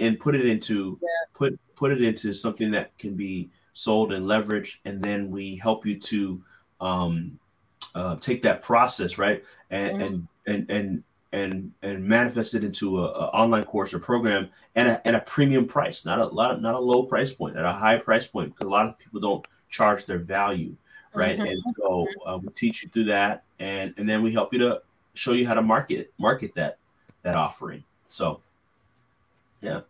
and 0.00 0.18
put 0.18 0.34
it 0.34 0.46
into 0.46 0.98
yeah. 1.02 1.08
put 1.34 1.58
put 1.76 1.92
it 1.92 2.02
into 2.02 2.32
something 2.32 2.70
that 2.72 2.96
can 2.98 3.14
be 3.14 3.50
sold 3.72 4.12
and 4.12 4.26
leveraged, 4.26 4.76
and 4.84 5.02
then 5.02 5.30
we 5.30 5.56
help 5.56 5.86
you 5.86 5.98
to 5.98 6.42
um, 6.80 7.38
uh, 7.94 8.16
take 8.16 8.42
that 8.42 8.62
process 8.62 9.18
right 9.18 9.44
and 9.70 9.92
mm-hmm. 9.92 10.02
and 10.02 10.28
and 10.46 10.70
and 10.70 11.02
and 11.32 11.72
and 11.82 12.04
manifest 12.04 12.54
it 12.54 12.64
into 12.64 13.00
a, 13.00 13.04
a, 13.04 13.26
online 13.28 13.64
course 13.64 13.94
or 13.94 13.98
program 13.98 14.48
and 14.74 14.88
a, 14.88 15.06
at 15.06 15.14
a 15.14 15.20
premium 15.20 15.66
price, 15.66 16.04
not 16.04 16.18
a 16.18 16.26
lot, 16.26 16.60
not 16.60 16.74
a 16.74 16.78
low 16.78 17.04
price 17.04 17.32
point, 17.32 17.56
at 17.56 17.64
a 17.64 17.72
high 17.72 17.98
price 17.98 18.26
point, 18.26 18.52
because 18.52 18.66
a 18.66 18.70
lot 18.70 18.86
of 18.86 18.98
people 18.98 19.20
don't 19.20 19.44
charge 19.68 20.06
their 20.06 20.18
value, 20.18 20.74
right? 21.14 21.38
Mm-hmm. 21.38 21.46
And 21.46 21.62
so 21.76 22.06
uh, 22.26 22.38
we 22.38 22.48
teach 22.48 22.82
you 22.82 22.88
through 22.88 23.04
that, 23.04 23.44
and 23.58 23.94
and 23.96 24.08
then 24.08 24.22
we 24.22 24.32
help 24.32 24.52
you 24.52 24.58
to 24.60 24.82
show 25.14 25.32
you 25.32 25.46
how 25.46 25.54
to 25.54 25.62
market 25.62 26.12
market 26.18 26.54
that 26.54 26.78
that 27.22 27.36
offering. 27.36 27.84
So, 28.08 28.40
yeah. 29.60 29.82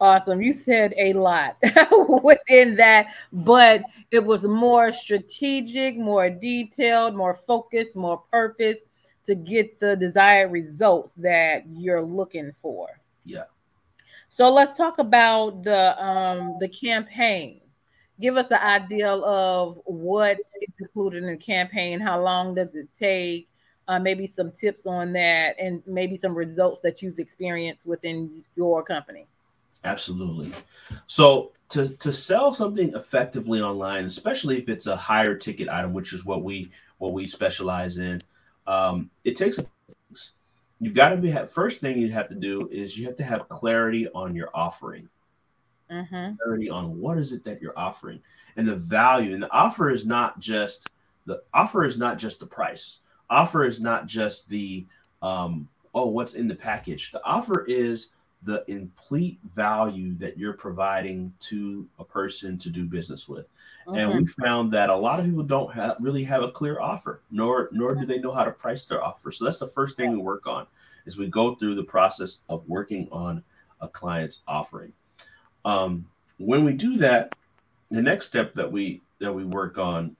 Awesome. 0.00 0.40
You 0.40 0.52
said 0.52 0.94
a 0.96 1.12
lot 1.12 1.56
within 2.22 2.76
that, 2.76 3.14
but 3.32 3.82
it 4.12 4.24
was 4.24 4.44
more 4.44 4.92
strategic, 4.92 5.96
more 5.96 6.30
detailed, 6.30 7.16
more 7.16 7.34
focused, 7.34 7.96
more 7.96 8.22
purpose 8.30 8.80
to 9.26 9.34
get 9.34 9.80
the 9.80 9.96
desired 9.96 10.52
results 10.52 11.12
that 11.16 11.64
you're 11.68 12.02
looking 12.02 12.52
for. 12.62 12.88
Yeah. 13.24 13.44
So 14.28 14.50
let's 14.50 14.78
talk 14.78 14.98
about 14.98 15.64
the 15.64 16.00
um 16.02 16.56
the 16.60 16.68
campaign. 16.68 17.60
Give 18.20 18.36
us 18.36 18.50
an 18.50 18.58
idea 18.58 19.10
of 19.10 19.80
what 19.84 20.38
is 20.62 20.68
included 20.80 21.24
in 21.24 21.30
the 21.30 21.36
campaign, 21.36 22.00
how 22.00 22.22
long 22.22 22.54
does 22.54 22.74
it 22.74 22.88
take? 22.96 23.48
Uh, 23.88 23.98
maybe 23.98 24.26
some 24.26 24.52
tips 24.52 24.86
on 24.86 25.12
that 25.14 25.56
and 25.58 25.82
maybe 25.86 26.16
some 26.16 26.34
results 26.34 26.82
that 26.82 27.00
you've 27.00 27.18
experienced 27.18 27.86
within 27.86 28.44
your 28.54 28.82
company. 28.82 29.26
Absolutely. 29.84 30.52
So 31.06 31.52
to 31.70 31.90
to 31.90 32.12
sell 32.12 32.52
something 32.52 32.94
effectively 32.94 33.60
online, 33.60 34.04
especially 34.06 34.58
if 34.58 34.68
it's 34.68 34.86
a 34.86 34.96
higher 34.96 35.34
ticket 35.34 35.68
item, 35.68 35.92
which 35.92 36.12
is 36.12 36.24
what 36.24 36.42
we 36.42 36.70
what 36.98 37.12
we 37.12 37.26
specialize 37.26 37.98
in, 37.98 38.22
um, 38.66 39.10
it 39.24 39.36
takes 39.36 39.58
you've 40.80 40.94
got 40.94 41.10
to 41.10 41.16
be 41.16 41.32
first 41.50 41.80
thing 41.80 41.98
you 41.98 42.10
have 42.12 42.28
to 42.28 42.34
do 42.34 42.68
is 42.70 42.96
you 42.96 43.06
have 43.06 43.16
to 43.16 43.24
have 43.24 43.48
clarity 43.48 44.08
on 44.10 44.34
your 44.34 44.50
offering 44.54 45.08
Mm-hmm. 45.90 46.34
clarity 46.36 46.68
on 46.68 47.00
what 47.00 47.16
is 47.16 47.32
it 47.32 47.42
that 47.44 47.62
you're 47.62 47.78
offering 47.78 48.20
and 48.58 48.68
the 48.68 48.76
value. 48.76 49.32
And 49.32 49.42
the 49.42 49.50
offer 49.50 49.88
is 49.88 50.04
not 50.04 50.38
just 50.38 50.90
the 51.24 51.42
offer 51.54 51.84
is 51.84 51.98
not 51.98 52.18
just 52.18 52.40
the 52.40 52.46
price. 52.46 52.98
Offer 53.30 53.64
is 53.64 53.80
not 53.80 54.06
just 54.06 54.50
the 54.50 54.84
um, 55.22 55.66
oh, 55.94 56.08
what's 56.08 56.34
in 56.34 56.46
the 56.46 56.54
package. 56.54 57.10
The 57.10 57.24
offer 57.24 57.64
is 57.64 58.10
the 58.42 58.64
complete 58.68 59.38
value 59.44 60.14
that 60.14 60.38
you're 60.38 60.52
providing 60.52 61.32
to 61.40 61.88
a 61.98 62.04
person 62.04 62.56
to 62.58 62.70
do 62.70 62.84
business 62.84 63.28
with. 63.28 63.46
And 63.86 64.12
Mhm. 64.12 64.16
we 64.18 64.26
found 64.26 64.72
that 64.72 64.90
a 64.90 64.96
lot 64.96 65.18
of 65.18 65.26
people 65.26 65.42
don't 65.42 65.72
have, 65.72 65.96
really 65.98 66.22
have 66.24 66.42
a 66.42 66.50
clear 66.50 66.80
offer, 66.80 67.22
nor 67.30 67.68
nor 67.72 67.94
do 67.94 68.06
they 68.06 68.18
know 68.18 68.32
how 68.32 68.44
to 68.44 68.50
price 68.50 68.84
their 68.84 69.02
offer. 69.02 69.32
So 69.32 69.44
that's 69.44 69.58
the 69.58 69.66
first 69.66 69.96
thing 69.96 70.12
we 70.12 70.18
work 70.18 70.46
on 70.46 70.66
is 71.06 71.18
we 71.18 71.26
go 71.26 71.54
through 71.54 71.74
the 71.74 71.84
process 71.84 72.40
of 72.48 72.68
working 72.68 73.08
on 73.10 73.42
a 73.80 73.88
client's 73.88 74.42
offering. 74.46 74.92
Um, 75.64 76.06
when 76.38 76.64
we 76.64 76.74
do 76.74 76.96
that, 76.98 77.34
the 77.90 78.02
next 78.02 78.26
step 78.26 78.54
that 78.54 78.70
we 78.70 79.00
that 79.20 79.32
we 79.32 79.44
work 79.44 79.78
on 79.78 80.14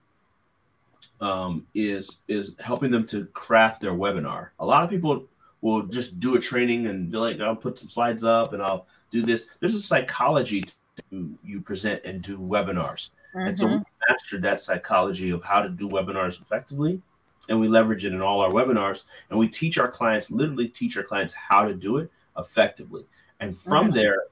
um, 1.21 1.67
is 1.73 2.21
is 2.27 2.55
helping 2.59 2.91
them 2.91 3.05
to 3.07 3.25
craft 3.27 3.81
their 3.81 3.93
webinar. 3.93 4.49
A 4.59 4.65
lot 4.65 4.83
of 4.83 4.89
people 4.89 5.27
will 5.61 5.83
just 5.83 6.19
do 6.19 6.35
a 6.35 6.39
training 6.39 6.87
and 6.87 7.11
be 7.11 7.17
like, 7.17 7.39
I'll 7.39 7.55
put 7.55 7.77
some 7.77 7.89
slides 7.89 8.23
up 8.23 8.53
and 8.53 8.61
I'll 8.61 8.87
do 9.11 9.21
this. 9.21 9.47
There's 9.59 9.73
a 9.73 9.81
psychology 9.81 10.63
to 11.11 11.37
you 11.43 11.61
present 11.61 12.01
and 12.05 12.21
do 12.21 12.37
webinars. 12.37 13.09
And 13.33 13.57
so 13.57 13.67
we 13.67 13.73
Mhm. 13.75 13.83
mastered 14.07 14.41
that 14.43 14.61
psychology 14.61 15.29
of 15.29 15.43
how 15.43 15.61
to 15.61 15.69
do 15.69 15.87
webinars 15.87 16.41
effectively. 16.41 17.01
And 17.47 17.59
we 17.59 17.67
leverage 17.67 18.05
it 18.05 18.13
in 18.13 18.21
all 18.21 18.41
our 18.41 18.51
webinars. 18.51 19.05
And 19.29 19.39
we 19.39 19.47
teach 19.47 19.77
our 19.77 19.89
clients, 19.89 20.31
literally 20.31 20.67
teach 20.67 20.97
our 20.97 21.03
clients 21.03 21.33
how 21.33 21.63
to 21.63 21.73
do 21.73 21.97
it 21.97 22.11
effectively. 22.37 23.05
And 23.39 23.55
from 23.57 23.89
Mhm. 23.89 23.93
there, 23.93 24.23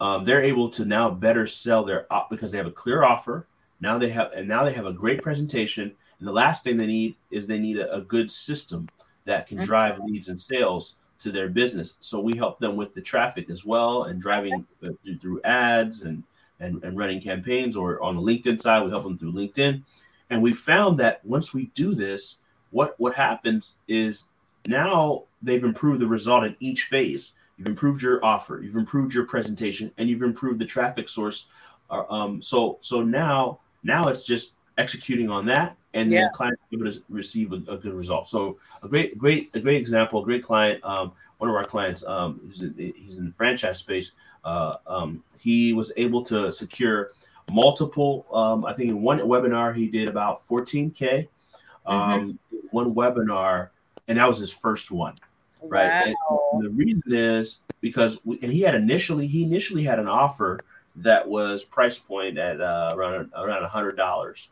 um, 0.00 0.24
they're 0.24 0.42
able 0.42 0.68
to 0.70 0.84
now 0.84 1.10
better 1.10 1.46
sell 1.46 1.84
their 1.84 2.12
op 2.12 2.30
because 2.30 2.50
they 2.50 2.58
have 2.58 2.66
a 2.66 2.72
clear 2.72 3.04
offer. 3.04 3.46
Now 3.80 3.98
they 3.98 4.10
have, 4.10 4.32
and 4.32 4.48
now 4.48 4.64
they 4.64 4.72
have 4.72 4.86
a 4.86 4.92
great 4.92 5.22
presentation. 5.22 5.94
And 6.18 6.28
the 6.28 6.32
last 6.32 6.64
thing 6.64 6.76
they 6.76 6.86
need 6.86 7.16
is 7.30 7.46
they 7.46 7.58
need 7.58 7.78
a, 7.78 7.92
a 7.94 8.00
good 8.00 8.30
system 8.30 8.88
that 9.24 9.46
can 9.46 9.58
Mhm. 9.58 9.64
drive 9.64 9.98
leads 10.00 10.28
and 10.28 10.40
sales 10.40 10.96
to 11.18 11.30
their 11.32 11.48
business. 11.48 11.96
So 12.00 12.20
we 12.20 12.36
help 12.36 12.58
them 12.58 12.76
with 12.76 12.94
the 12.94 13.00
traffic 13.00 13.48
as 13.50 13.64
well 13.64 14.04
and 14.04 14.20
driving 14.20 14.66
through, 14.80 15.18
through 15.18 15.40
ads 15.42 16.02
and 16.02 16.22
and, 16.60 16.82
and 16.84 16.96
running 16.96 17.20
campaigns 17.20 17.76
or 17.76 18.00
on 18.00 18.14
the 18.14 18.22
LinkedIn 18.22 18.60
side, 18.60 18.84
we 18.84 18.90
help 18.90 19.02
them 19.02 19.18
through 19.18 19.32
LinkedIn. 19.32 19.82
And 20.30 20.40
we 20.40 20.52
found 20.52 20.98
that 21.00 21.22
once 21.24 21.52
we 21.52 21.66
do 21.74 21.94
this, 21.96 22.38
what 22.70 22.94
what 22.98 23.14
happens 23.14 23.78
is 23.88 24.24
now 24.66 25.24
they've 25.42 25.64
improved 25.64 26.00
the 26.00 26.06
result 26.06 26.44
in 26.44 26.56
each 26.60 26.84
phase. 26.84 27.34
You've 27.58 27.66
improved 27.66 28.02
your 28.02 28.24
offer, 28.24 28.60
you've 28.62 28.76
improved 28.76 29.14
your 29.14 29.26
presentation, 29.26 29.90
and 29.98 30.08
you've 30.08 30.22
improved 30.22 30.60
the 30.60 30.64
traffic 30.64 31.08
source. 31.08 31.46
Uh, 31.90 32.04
um, 32.08 32.40
so 32.40 32.78
so 32.80 33.02
now 33.02 33.58
now 33.82 34.08
it's 34.08 34.24
just 34.24 34.54
executing 34.78 35.28
on 35.28 35.44
that, 35.46 35.76
and 35.94 36.12
Yeah. 36.12 36.22
then 36.22 36.30
clients 36.34 36.60
are 36.60 36.76
able 36.76 36.92
to 36.92 37.02
receive 37.08 37.52
a, 37.52 37.56
a 37.68 37.78
good 37.78 37.94
result. 37.94 38.28
So 38.28 38.58
a 38.82 38.88
great 38.88 39.16
great 39.16 39.50
a 39.54 39.60
great 39.60 39.80
example, 39.80 40.20
a 40.20 40.24
great 40.24 40.42
client. 40.42 40.84
Um, 40.84 41.12
one 41.38 41.48
of 41.48 41.56
our 41.56 41.64
clients, 41.64 42.04
um, 42.06 42.40
he's 42.46 42.62
in, 42.62 42.74
he's 42.96 43.18
in 43.18 43.26
the 43.26 43.32
franchise 43.32 43.78
space. 43.78 44.12
Uh, 44.44 44.76
um, 44.86 45.22
he 45.38 45.72
was 45.72 45.92
able 45.96 46.22
to 46.24 46.52
secure 46.52 47.12
multiple. 47.50 48.26
Um, 48.32 48.64
I 48.64 48.74
think 48.74 48.90
in 48.90 49.02
one 49.02 49.20
webinar 49.20 49.74
he 49.74 49.88
did 49.88 50.08
about 50.08 50.46
14k. 50.46 51.28
Um, 51.86 52.38
One 52.70 52.94
webinar, 52.94 53.68
and 54.08 54.18
that 54.18 54.26
was 54.26 54.38
his 54.38 54.50
first 54.52 54.90
one, 54.90 55.14
right? 55.62 56.06
And 56.06 56.16
Wow. 56.30 56.60
the 56.62 56.70
reason 56.70 57.02
is 57.06 57.60
because, 57.82 58.18
we, 58.24 58.38
and 58.42 58.50
he 58.50 58.62
had 58.62 58.74
initially 58.74 59.26
he 59.26 59.42
initially 59.42 59.84
had 59.84 59.98
an 59.98 60.08
offer 60.08 60.60
that 60.96 61.28
was 61.28 61.62
price 61.62 61.98
point 61.98 62.38
at 62.38 62.60
uh, 62.60 62.94
around 62.96 63.30
around 63.36 63.64
a 63.64 63.68
hundred 63.68 63.96
dollars, 63.96 64.48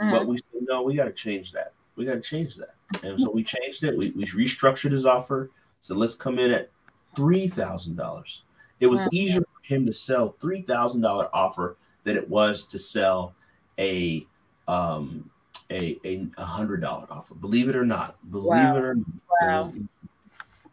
Mhm. 0.00 0.10
but 0.10 0.26
we 0.26 0.38
said 0.38 0.62
no, 0.62 0.82
we 0.82 0.94
got 0.94 1.04
to 1.04 1.12
change 1.12 1.52
that. 1.52 1.72
We 1.96 2.04
got 2.04 2.14
to 2.14 2.20
change 2.20 2.56
that, 2.56 2.74
and 3.02 3.20
so 3.20 3.30
we 3.30 3.42
changed 3.42 3.82
it. 3.84 3.96
We, 3.96 4.10
we 4.10 4.24
restructured 4.26 4.92
his 4.92 5.04
offer. 5.06 5.50
So 5.80 5.94
let's 5.94 6.14
come 6.14 6.38
in 6.38 6.50
at 6.52 6.70
three 7.16 7.48
thousand 7.48 7.96
dollars. 7.96 8.42
It 8.80 8.86
was 8.86 9.02
Mhm. 9.02 9.08
easier 9.12 9.40
for 9.40 9.74
him 9.74 9.86
to 9.86 9.92
sell 9.92 10.36
three 10.40 10.62
thousand 10.62 11.00
dollar 11.02 11.28
offer 11.34 11.76
than 12.04 12.16
it 12.16 12.28
was 12.28 12.66
to 12.66 12.78
sell 12.78 13.34
a 13.78 14.26
um 14.68 15.28
a 15.70 15.98
a, 16.04 16.44
hundred 16.44 16.80
dollar 16.80 17.06
offer. 17.10 17.34
Believe 17.34 17.68
it 17.68 17.76
or 17.76 17.84
not, 17.84 18.16
believe 18.30 18.46
Wow. 18.46 18.76
it 18.76 18.84
or 18.84 18.94
not. 18.94 19.06
it 19.40 19.46
Wow. 19.46 19.72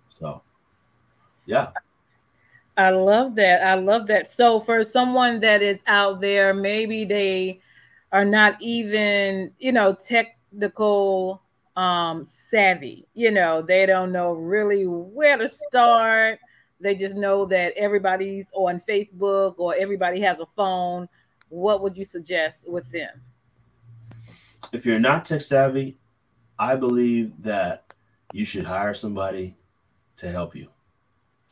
so 0.09 0.41
yeah. 1.45 1.71
I 2.77 2.89
love 2.89 3.35
that. 3.35 3.65
I 3.65 3.75
love 3.75 4.05
that. 4.07 4.29
So 4.29 4.59
for 4.59 4.83
someone 4.83 5.39
that 5.39 5.61
is 5.61 5.81
out 5.87 6.19
there, 6.19 6.53
maybe 6.53 7.05
they 7.05 7.61
are 8.15 8.25
not 8.25 8.57
even, 8.61 9.51
you 9.59 9.71
know, 9.71 9.93
technical 9.93 11.41
um 11.75 12.25
savvy. 12.25 13.07
You 13.13 13.31
know, 13.31 13.61
they 13.61 13.85
don't 13.85 14.11
know 14.11 14.33
really 14.33 14.85
where 14.85 15.37
to 15.37 15.49
start. 15.49 16.39
They 16.79 16.95
just 16.95 17.15
know 17.15 17.45
that 17.45 17.73
everybody's 17.75 18.47
on 18.53 18.81
Facebook 18.87 19.55
or 19.57 19.75
everybody 19.75 20.19
has 20.21 20.39
a 20.39 20.45
phone. 20.45 21.07
What 21.49 21.81
would 21.81 21.97
you 21.97 22.05
suggest 22.05 22.69
with 22.69 22.89
them? 22.91 23.21
if 24.71 24.85
you're 24.85 24.99
not 24.99 25.25
tech 25.25 25.41
savvy, 25.41 25.97
I 26.57 26.75
believe 26.75 27.31
that 27.43 27.93
you 28.33 28.45
should 28.45 28.65
hire 28.65 28.93
somebody 28.93 29.55
to 30.17 30.31
help 30.31 30.55
you. 30.55 30.69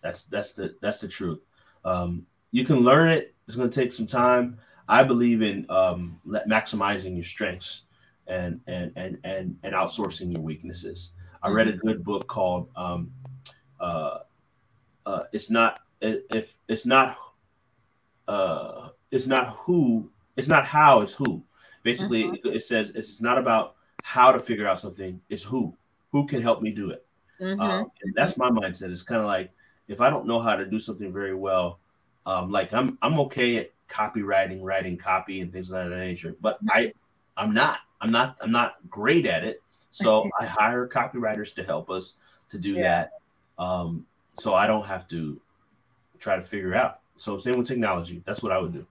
That's 0.02 0.26
that's 0.26 0.54
the 0.54 0.76
that's 0.82 1.02
the 1.02 1.08
truth. 1.08 1.40
Um, 1.86 2.26
you 2.52 2.66
can 2.66 2.80
learn 2.80 3.10
it. 3.10 3.34
It's 3.48 3.56
going 3.56 3.70
to 3.70 3.76
take 3.82 3.92
some 3.92 4.08
time. 4.08 4.58
I 4.88 5.04
believe 5.04 5.42
in 5.42 5.66
um, 5.70 6.20
maximizing 6.28 7.16
your 7.16 7.24
strengths 7.24 7.84
and 8.28 8.62
and 8.68 8.92
and 8.96 9.18
and 9.24 9.58
and 9.64 9.74
outsourcing 9.74 10.32
your 10.34 10.42
weaknesses. 10.42 11.12
I 11.42 11.50
read 11.50 11.68
a 11.68 11.74
good 11.74 12.04
book 12.04 12.28
called 12.28 12.70
um, 12.76 13.12
uh, 13.80 14.20
uh, 15.06 15.24
"It's 15.32 15.50
Not 15.50 15.82
If 16.02 16.56
It's 16.68 16.86
Not 16.86 17.18
uh, 18.28 18.90
It's 19.12 19.28
Not 19.28 19.48
Who 19.50 20.10
It's 20.38 20.48
Not 20.48 20.66
How 20.66 21.02
It's 21.02 21.14
Who." 21.14 21.44
Basically, 21.84 22.24
Mhm. 22.24 22.36
it, 22.46 22.56
it 22.56 22.60
says 22.62 22.92
it's 22.92 23.20
not 23.20 23.38
about 23.38 23.76
how 24.04 24.32
to 24.32 24.40
figure 24.40 24.68
out 24.68 24.80
something; 24.80 25.20
it's 25.30 25.44
who 25.44 25.76
who 26.12 26.26
can 26.26 26.42
help 26.42 26.62
me 26.62 26.72
do 26.72 26.92
it. 26.92 27.06
Mhm. 27.40 27.60
Um, 27.60 27.92
and 28.02 28.14
that's 28.16 28.38
my 28.38 28.50
mindset. 28.50 28.92
It's 28.92 29.04
kind 29.04 29.20
of 29.20 29.28
like 29.28 29.52
if 29.88 30.00
I 30.00 30.10
don't 30.10 30.26
know 30.28 30.40
how 30.40 30.56
to 30.56 30.66
do 30.66 30.80
something 30.80 31.12
very 31.12 31.36
well, 31.36 31.80
um, 32.26 32.52
like 32.52 32.72
I'm 32.74 32.98
I'm 33.02 33.20
okay 33.22 33.58
at 33.58 33.73
copywriting, 33.90 34.62
writing 34.62 34.98
copy, 34.98 35.42
and 35.42 35.52
things 35.52 35.72
of 35.72 35.90
that 35.90 35.96
nature, 35.96 36.36
but 36.42 36.58
I 36.70 36.94
I'm 37.38 37.54
not 37.54 37.80
I'm 38.02 38.12
not 38.12 38.38
I'm 38.42 38.52
not 38.52 38.76
great 38.90 39.26
at 39.26 39.44
it. 39.44 39.62
So 39.92 40.30
I 40.40 40.46
hire 40.46 40.88
copywriters 40.88 41.54
to 41.56 41.64
help 41.64 41.90
us 41.90 42.16
to 42.50 42.58
do 42.58 42.74
Yeah. 42.74 42.82
that. 42.82 43.64
Um, 43.64 44.06
so 44.34 44.56
I 44.56 44.66
don't 44.66 44.86
have 44.86 45.08
to 45.10 45.40
try 46.20 46.36
to 46.36 46.42
figure 46.42 46.74
out. 46.74 47.00
So 47.16 47.38
same 47.38 47.58
with 47.58 47.68
technology. 47.68 48.24
That's 48.26 48.42
what 48.42 48.52
I 48.52 48.58
would 48.58 48.74
do. 48.74 48.88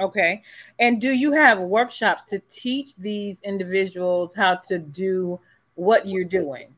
Okay. 0.00 0.42
And 0.78 1.00
do 1.00 1.12
you 1.12 1.32
have 1.32 1.58
workshops 1.58 2.22
to 2.24 2.40
teach 2.50 2.94
these 2.96 3.40
individuals 3.42 4.34
how 4.34 4.56
to 4.68 4.78
do 4.78 5.40
what 5.74 6.06
you're 6.06 6.24
doing? 6.24 6.74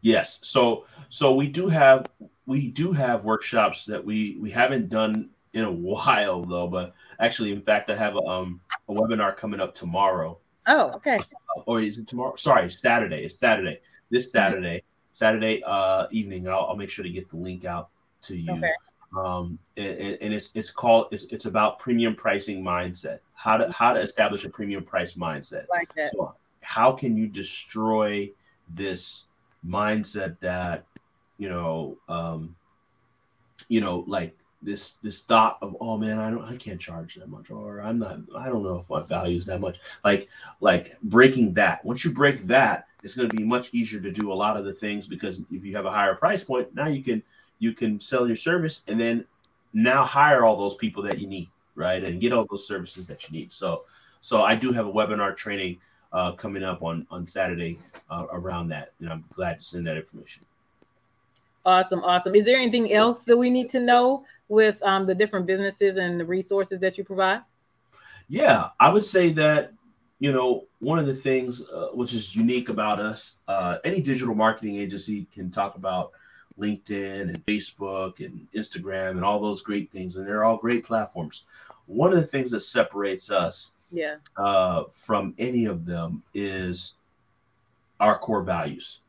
Yes. 0.00 0.40
So 0.42 0.86
so 1.08 1.34
we 1.34 1.46
do 1.46 1.68
have 1.68 2.06
we 2.46 2.68
do 2.68 2.92
have 2.92 3.24
workshops 3.24 3.84
that 3.86 4.04
we 4.04 4.36
we 4.40 4.50
haven't 4.50 4.88
done 4.88 5.30
in 5.54 5.64
a 5.64 5.72
while 5.88 6.44
though, 6.44 6.66
but 6.68 6.94
actually 7.20 7.52
in 7.52 7.60
fact 7.62 7.88
I 7.88 7.96
have 7.96 8.16
a, 8.16 8.20
um 8.20 8.60
a 8.88 8.92
webinar 8.92 9.34
coming 9.36 9.60
up 9.60 9.74
tomorrow. 9.74 10.38
Oh, 10.66 10.90
okay. 10.96 11.18
Uh, 11.18 11.60
Or 11.66 11.80
is 11.80 11.98
it 11.98 12.06
tomorrow? 12.06 12.34
Sorry, 12.36 12.68
Saturday. 12.70 13.24
It's 13.24 13.38
Saturday. 13.38 13.80
This 14.10 14.30
Saturday. 14.30 14.82
Saturday 15.14 15.62
uh 15.64 16.06
evening. 16.10 16.48
I'll, 16.48 16.66
I'll 16.68 16.76
make 16.76 16.90
sure 16.90 17.02
to 17.04 17.10
get 17.10 17.30
the 17.30 17.36
link 17.36 17.64
out 17.64 17.88
to 18.22 18.36
you. 18.36 18.52
Okay. 18.52 18.72
Um 19.16 19.58
and, 19.76 19.98
and- 19.98 20.18
and 20.20 20.34
it's 20.34 20.50
it's 20.54 20.70
called 20.70 21.06
it's 21.12 21.24
it's 21.26 21.46
about 21.46 21.78
premium 21.78 22.14
pricing 22.16 22.62
mindset. 22.62 23.20
How 23.34 23.56
to 23.56 23.70
how 23.72 23.92
to 23.94 24.00
establish 24.00 24.44
a 24.44 24.50
premium 24.50 24.82
price 24.84 25.14
mindset. 25.14 25.66
Like 25.70 25.94
that. 25.94 26.08
So 26.08 26.34
how 26.62 26.92
can 26.92 27.16
you 27.16 27.26
destroy 27.28 28.30
this 28.70 29.26
mindset 29.66 30.38
that 30.40 30.84
you 31.38 31.48
know 31.48 31.96
um 32.08 32.56
you 33.68 33.80
know 33.80 34.04
like 34.06 34.36
this 34.64 34.94
this 34.94 35.22
thought 35.22 35.58
of 35.62 35.76
oh 35.80 35.98
man 35.98 36.18
I 36.18 36.30
don't 36.30 36.42
I 36.42 36.56
can't 36.56 36.80
charge 36.80 37.14
that 37.16 37.28
much 37.28 37.50
or 37.50 37.80
I'm 37.80 37.98
not 37.98 38.18
I 38.36 38.48
don't 38.48 38.62
know 38.62 38.78
if 38.78 38.90
my 38.90 39.02
value 39.02 39.36
is 39.36 39.46
that 39.46 39.60
much. 39.60 39.78
Like 40.04 40.28
like 40.60 40.98
breaking 41.02 41.54
that 41.54 41.84
once 41.84 42.04
you 42.04 42.12
break 42.12 42.40
that 42.42 42.86
it's 43.02 43.14
going 43.14 43.28
to 43.28 43.36
be 43.36 43.44
much 43.44 43.72
easier 43.74 44.00
to 44.00 44.10
do 44.10 44.32
a 44.32 44.34
lot 44.34 44.56
of 44.56 44.64
the 44.64 44.72
things 44.72 45.06
because 45.06 45.42
if 45.50 45.64
you 45.64 45.76
have 45.76 45.86
a 45.86 45.90
higher 45.90 46.14
price 46.14 46.42
point 46.42 46.74
now 46.74 46.88
you 46.88 47.02
can 47.02 47.22
you 47.58 47.72
can 47.72 48.00
sell 48.00 48.26
your 48.26 48.36
service 48.36 48.82
and 48.88 48.98
then 48.98 49.24
now 49.72 50.04
hire 50.04 50.44
all 50.44 50.56
those 50.56 50.76
people 50.76 51.02
that 51.02 51.18
you 51.18 51.26
need 51.26 51.48
right? 51.74 52.02
And 52.04 52.20
get 52.20 52.32
all 52.32 52.46
those 52.48 52.66
services 52.66 53.06
that 53.06 53.28
you 53.28 53.38
need. 53.38 53.52
So 53.52 53.84
so 54.20 54.42
I 54.42 54.54
do 54.54 54.72
have 54.72 54.86
a 54.86 54.92
webinar 54.92 55.36
training 55.36 55.78
uh, 56.12 56.32
coming 56.32 56.62
up 56.62 56.82
on 56.82 57.06
on 57.10 57.26
Saturday 57.26 57.78
uh, 58.10 58.26
around 58.32 58.68
that, 58.68 58.92
and 59.00 59.10
I'm 59.10 59.24
glad 59.32 59.58
to 59.58 59.64
send 59.64 59.86
that 59.86 59.96
information. 59.96 60.44
Awesome, 61.66 62.04
awesome. 62.04 62.34
Is 62.34 62.44
there 62.44 62.58
anything 62.58 62.92
else 62.92 63.22
that 63.22 63.36
we 63.36 63.48
need 63.50 63.70
to 63.70 63.80
know 63.80 64.24
with 64.48 64.82
um, 64.82 65.06
the 65.06 65.14
different 65.14 65.46
businesses 65.46 65.96
and 65.96 66.20
the 66.20 66.24
resources 66.24 66.78
that 66.80 66.98
you 66.98 67.04
provide? 67.04 67.40
Yeah, 68.28 68.68
I 68.80 68.92
would 68.92 69.04
say 69.04 69.30
that 69.32 69.72
you 70.18 70.32
know 70.32 70.64
one 70.80 70.98
of 70.98 71.06
the 71.06 71.14
things 71.14 71.62
uh, 71.62 71.88
which 71.94 72.14
is 72.14 72.36
unique 72.36 72.68
about 72.68 73.00
us. 73.00 73.38
Uh, 73.48 73.78
any 73.84 74.00
digital 74.00 74.34
marketing 74.34 74.76
agency 74.76 75.26
can 75.34 75.50
talk 75.50 75.76
about 75.76 76.12
LinkedIn 76.58 77.22
and 77.22 77.44
Facebook 77.44 78.24
and 78.24 78.46
Instagram 78.54 79.12
and 79.12 79.24
all 79.24 79.40
those 79.40 79.62
great 79.62 79.90
things, 79.90 80.16
and 80.16 80.28
they're 80.28 80.44
all 80.44 80.56
great 80.56 80.84
platforms. 80.84 81.44
One 81.86 82.12
of 82.12 82.16
the 82.16 82.26
things 82.26 82.50
that 82.52 82.60
separates 82.60 83.30
us 83.30 83.72
Yeah. 83.90 84.16
uh, 84.36 84.84
from 84.90 85.34
any 85.38 85.66
of 85.66 85.84
them 85.84 86.22
is 86.32 86.94
our 88.00 88.18
core 88.18 88.42
values. 88.42 89.00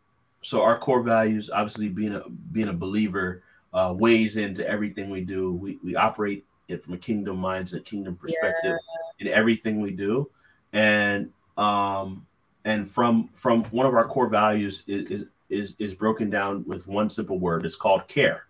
So 0.45 0.61
our 0.61 0.77
core 0.77 1.01
values, 1.01 1.49
obviously, 1.49 1.89
being 1.89 2.13
a 2.13 2.29
being 2.51 2.67
a 2.67 2.73
believer, 2.73 3.41
uh, 3.73 3.95
weighs 3.97 4.37
into 4.37 4.67
everything 4.67 5.09
we 5.09 5.21
do. 5.21 5.53
We 5.53 5.79
we 5.83 5.95
operate 5.95 6.45
it 6.67 6.83
from 6.83 6.93
a 6.93 6.97
kingdom 6.97 7.37
mindset, 7.37 7.83
kingdom 7.83 8.15
perspective 8.15 8.77
in 9.19 9.27
everything 9.27 9.81
we 9.81 9.89
do, 9.89 10.29
and 10.71 11.31
um 11.57 12.27
and 12.63 12.89
from 12.89 13.27
from 13.29 13.63
one 13.65 13.87
of 13.87 13.95
our 13.95 14.07
core 14.07 14.29
values 14.29 14.83
is 14.87 15.09
is 15.09 15.25
is, 15.49 15.75
is 15.79 15.95
broken 15.95 16.29
down 16.29 16.63
with 16.67 16.87
one 16.87 17.09
simple 17.09 17.39
word. 17.39 17.65
It's 17.65 17.75
called 17.75 18.07
care. 18.07 18.45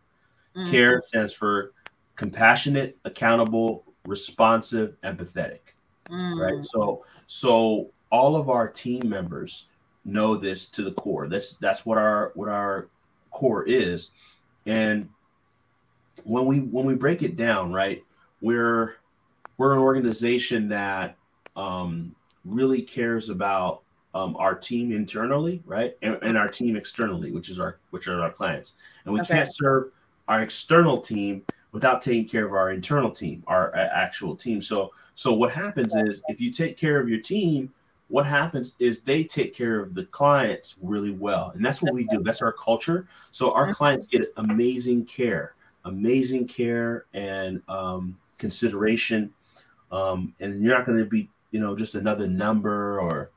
Mm. 0.56 0.70
Care 0.70 1.02
stands 1.06 1.34
for 1.34 1.72
compassionate, 2.18 2.98
accountable, 3.06 3.86
responsive, 4.06 4.98
empathetic 5.02 5.60
Mm. 6.12 6.40
right 6.40 6.64
so 6.64 7.04
so 7.26 7.90
all 8.12 8.36
of 8.36 8.48
our 8.48 8.70
team 8.70 9.10
members 9.10 9.70
know 10.06 10.38
this 10.38 10.70
to 10.70 10.84
the 10.84 10.94
core. 10.94 11.28
That's 11.28 11.58
that's 11.58 11.86
what 11.86 11.98
our 11.98 12.32
what 12.36 12.48
our 12.50 12.88
core 13.32 13.64
is. 13.66 14.12
And 14.66 15.10
when 16.24 16.46
we 16.46 16.60
when 16.60 16.86
we 16.86 16.96
break 16.96 17.24
it 17.24 17.36
down 17.36 17.72
right 17.74 18.04
we're 18.42 18.96
we're 19.58 19.74
an 19.74 19.80
organization 19.80 20.70
that 20.70 21.18
um 21.56 22.16
really 22.46 22.82
cares 22.82 23.30
about 23.30 23.82
um, 24.14 24.36
our 24.38 24.56
team 24.56 24.94
internally 24.94 25.62
right 25.66 25.98
and, 26.02 26.18
and 26.22 26.38
our 26.38 26.48
team 26.48 26.76
externally 26.78 27.32
which 27.32 27.50
is 27.50 27.60
our 27.60 27.80
which 27.90 28.08
are 28.08 28.22
our 28.22 28.32
clients. 28.32 28.76
And 29.04 29.14
we 29.14 29.20
Okay. 29.20 29.36
can't 29.36 29.54
serve 29.54 29.92
our 30.28 30.42
external 30.42 31.02
team 31.02 31.44
without 31.74 32.02
taking 32.02 32.28
care 32.28 32.46
of 32.46 32.54
our 32.54 32.72
internal 32.72 33.12
team 33.12 33.44
our 33.48 33.76
uh, 33.76 33.90
actual 33.94 34.36
team. 34.36 34.62
So 34.62 34.92
so 35.16 35.34
what 35.34 35.52
happens 35.52 35.96
is 35.96 36.24
if 36.30 36.40
you 36.40 36.52
take 36.52 36.78
care 36.78 37.00
of 37.00 37.10
your 37.10 37.20
team, 37.20 37.74
what 38.08 38.26
happens 38.26 38.76
is 38.80 39.02
they 39.02 39.24
take 39.24 39.56
care 39.56 39.80
of 39.80 39.96
the 39.96 40.06
clients 40.06 40.78
really 40.82 41.12
well. 41.12 41.52
And 41.56 41.66
that's 41.66 41.82
what 41.82 41.94
we 41.94 42.06
do. 42.06 42.22
That's 42.22 42.42
our 42.42 42.54
culture. 42.54 43.08
So 43.32 43.52
our 43.54 43.74
clients 43.74 44.08
get 44.08 44.32
amazing 44.38 45.06
care, 45.06 45.56
amazing 45.86 46.48
care 46.48 47.06
and 47.14 47.62
um, 47.68 48.18
consideration. 48.38 49.34
Um, 49.92 50.36
and 50.40 50.64
you're 50.64 50.78
not 50.78 50.86
going 50.86 51.00
to 51.00 51.06
be, 51.06 51.30
you 51.52 51.60
know, 51.60 51.76
just 51.76 51.96
another 51.96 52.28
number 52.28 53.00
or, 53.00 53.32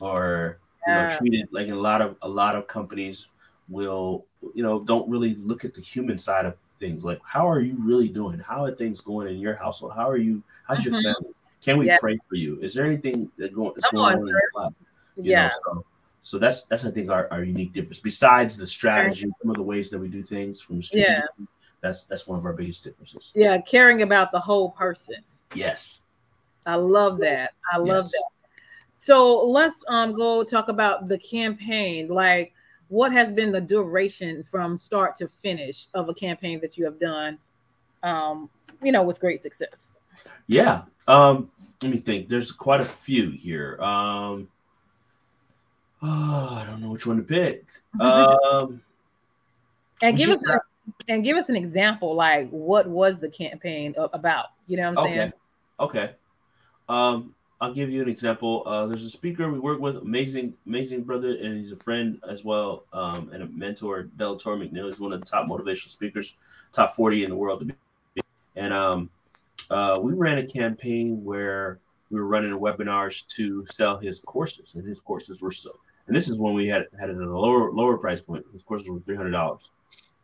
or, 0.00 0.58
you 0.86 0.94
know, 0.94 1.08
treated 1.08 1.48
like 1.50 1.68
a 1.68 1.74
lot 1.74 2.00
of, 2.00 2.16
a 2.22 2.28
lot 2.28 2.54
of 2.54 2.68
companies 2.68 3.28
will, 3.68 4.26
you 4.54 4.62
know, 4.62 4.80
don't 4.80 5.08
really 5.08 5.34
look 5.36 5.64
at 5.64 5.74
the 5.74 5.80
human 5.80 6.18
side 6.18 6.46
of 6.46 6.54
things. 6.78 7.04
Like, 7.04 7.20
how 7.24 7.48
are 7.48 7.60
you 7.60 7.76
really 7.78 8.08
doing? 8.08 8.38
How 8.38 8.64
are 8.64 8.72
things 8.74 9.00
going 9.00 9.28
in 9.28 9.38
your 9.38 9.54
household? 9.54 9.92
How 9.94 10.08
are 10.08 10.16
you? 10.16 10.42
How's 10.68 10.84
your 10.84 10.94
Mhm. 10.94 11.02
family? 11.02 11.33
Can 11.64 11.78
we 11.78 11.86
Yeah. 11.86 11.98
pray 11.98 12.18
for 12.28 12.34
you? 12.34 12.58
Is 12.60 12.74
there 12.74 12.84
anything 12.84 13.30
that 13.38 13.54
going, 13.54 13.72
that's 13.74 13.86
Come 13.86 13.96
going 13.96 14.16
on, 14.16 14.20
on 14.22 14.28
in 14.28 14.28
your 14.28 14.40
life? 14.54 14.72
you 15.16 15.30
Yeah. 15.30 15.48
know, 15.48 15.50
so, 15.64 15.84
so 16.20 16.38
that's 16.38 16.66
that's 16.66 16.84
I 16.84 16.90
think 16.90 17.10
our, 17.10 17.26
our 17.30 17.42
unique 17.42 17.72
difference. 17.72 18.00
Besides 18.00 18.56
the 18.56 18.66
strategy, 18.66 19.26
some 19.40 19.50
of 19.50 19.56
the 19.56 19.62
ways 19.62 19.90
that 19.90 19.98
we 19.98 20.08
do 20.08 20.22
things 20.22 20.60
from 20.60 20.82
strategic, 20.82 21.24
that's 21.80 22.04
that's 22.04 22.26
one 22.26 22.38
of 22.38 22.44
our 22.44 22.52
biggest 22.52 22.84
differences. 22.84 23.32
Yeah. 23.34 23.58
Caring 23.62 24.02
about 24.02 24.30
the 24.30 24.40
whole 24.40 24.70
person. 24.72 25.16
Yes. 25.54 26.02
I 26.66 26.74
love 26.76 27.18
that. 27.20 27.52
I 27.72 27.78
love 27.78 28.04
Yes. 28.06 28.12
that. 28.12 28.24
So 28.92 29.46
let's 29.46 29.82
um 29.88 30.14
go 30.14 30.44
talk 30.44 30.68
about 30.68 31.08
the 31.08 31.18
campaign. 31.18 32.08
Like, 32.08 32.52
what 32.88 33.12
has 33.12 33.32
been 33.32 33.52
the 33.52 33.60
duration 33.60 34.42
from 34.42 34.76
start 34.76 35.16
to 35.16 35.28
finish 35.28 35.88
of 35.94 36.08
a 36.10 36.14
campaign 36.14 36.60
that 36.60 36.76
you 36.76 36.84
have 36.84 36.98
done? 37.00 37.38
Um, 38.02 38.50
you 38.82 38.92
know, 38.92 39.02
with 39.02 39.18
great 39.20 39.40
success. 39.40 39.96
Yeah. 40.46 40.82
Um, 41.06 41.50
let 41.84 41.92
me 41.92 42.00
think. 42.00 42.28
There's 42.28 42.52
quite 42.52 42.80
a 42.80 42.84
few 42.84 43.30
here. 43.30 43.80
Um, 43.80 44.48
oh, 46.02 46.58
I 46.60 46.64
don't 46.66 46.80
know 46.80 46.90
which 46.90 47.06
one 47.06 47.18
to 47.18 47.22
pick. 47.22 47.66
Um, 48.00 48.82
and 50.02 50.16
give 50.16 50.30
us 50.30 50.38
a, 50.48 50.60
and 51.08 51.22
give 51.22 51.36
us 51.36 51.48
an 51.48 51.56
example. 51.56 52.14
Like, 52.14 52.50
what 52.50 52.86
was 52.88 53.18
the 53.18 53.28
campaign 53.28 53.94
about? 53.96 54.46
You 54.66 54.78
know 54.78 54.90
what 54.90 54.98
I'm 54.98 55.04
okay. 55.04 55.16
saying? 55.16 55.32
Okay. 55.80 56.10
Um, 56.88 57.34
I'll 57.60 57.72
give 57.72 57.90
you 57.90 58.02
an 58.02 58.08
example. 58.08 58.62
Uh, 58.66 58.86
there's 58.86 59.04
a 59.04 59.10
speaker 59.10 59.50
we 59.50 59.58
work 59.58 59.80
with, 59.80 59.96
amazing, 59.96 60.54
amazing 60.66 61.02
brother, 61.04 61.34
and 61.36 61.56
he's 61.56 61.72
a 61.72 61.76
friend 61.76 62.20
as 62.28 62.44
well, 62.44 62.84
um, 62.92 63.30
and 63.32 63.42
a 63.42 63.46
mentor. 63.46 64.10
Delatorro 64.16 64.58
McNeal 64.58 64.90
is 64.90 65.00
one 65.00 65.12
of 65.12 65.20
the 65.20 65.26
top 65.26 65.48
motivational 65.48 65.90
speakers, 65.90 66.36
top 66.72 66.94
40 66.94 67.24
in 67.24 67.30
the 67.30 67.36
world 67.36 67.60
to 67.60 67.66
be. 67.66 68.22
And 68.56 68.72
um, 68.72 69.10
uh, 69.70 69.98
we 70.00 70.12
ran 70.12 70.38
a 70.38 70.46
campaign 70.46 71.22
where 71.24 71.78
we 72.10 72.20
were 72.20 72.26
running 72.26 72.52
webinars 72.52 73.26
to 73.28 73.64
sell 73.66 73.98
his 73.98 74.20
courses, 74.20 74.74
and 74.74 74.86
his 74.86 75.00
courses 75.00 75.42
were 75.42 75.50
so. 75.50 75.70
And 76.06 76.14
this 76.14 76.28
is 76.28 76.38
when 76.38 76.54
we 76.54 76.66
had 76.66 76.86
had 76.98 77.10
it 77.10 77.16
at 77.16 77.22
a 77.22 77.38
lower 77.38 77.72
lower 77.72 77.96
price 77.98 78.20
point. 78.20 78.44
His 78.52 78.62
courses 78.62 78.88
were 78.88 79.00
three 79.00 79.16
hundred 79.16 79.30
dollars. 79.30 79.70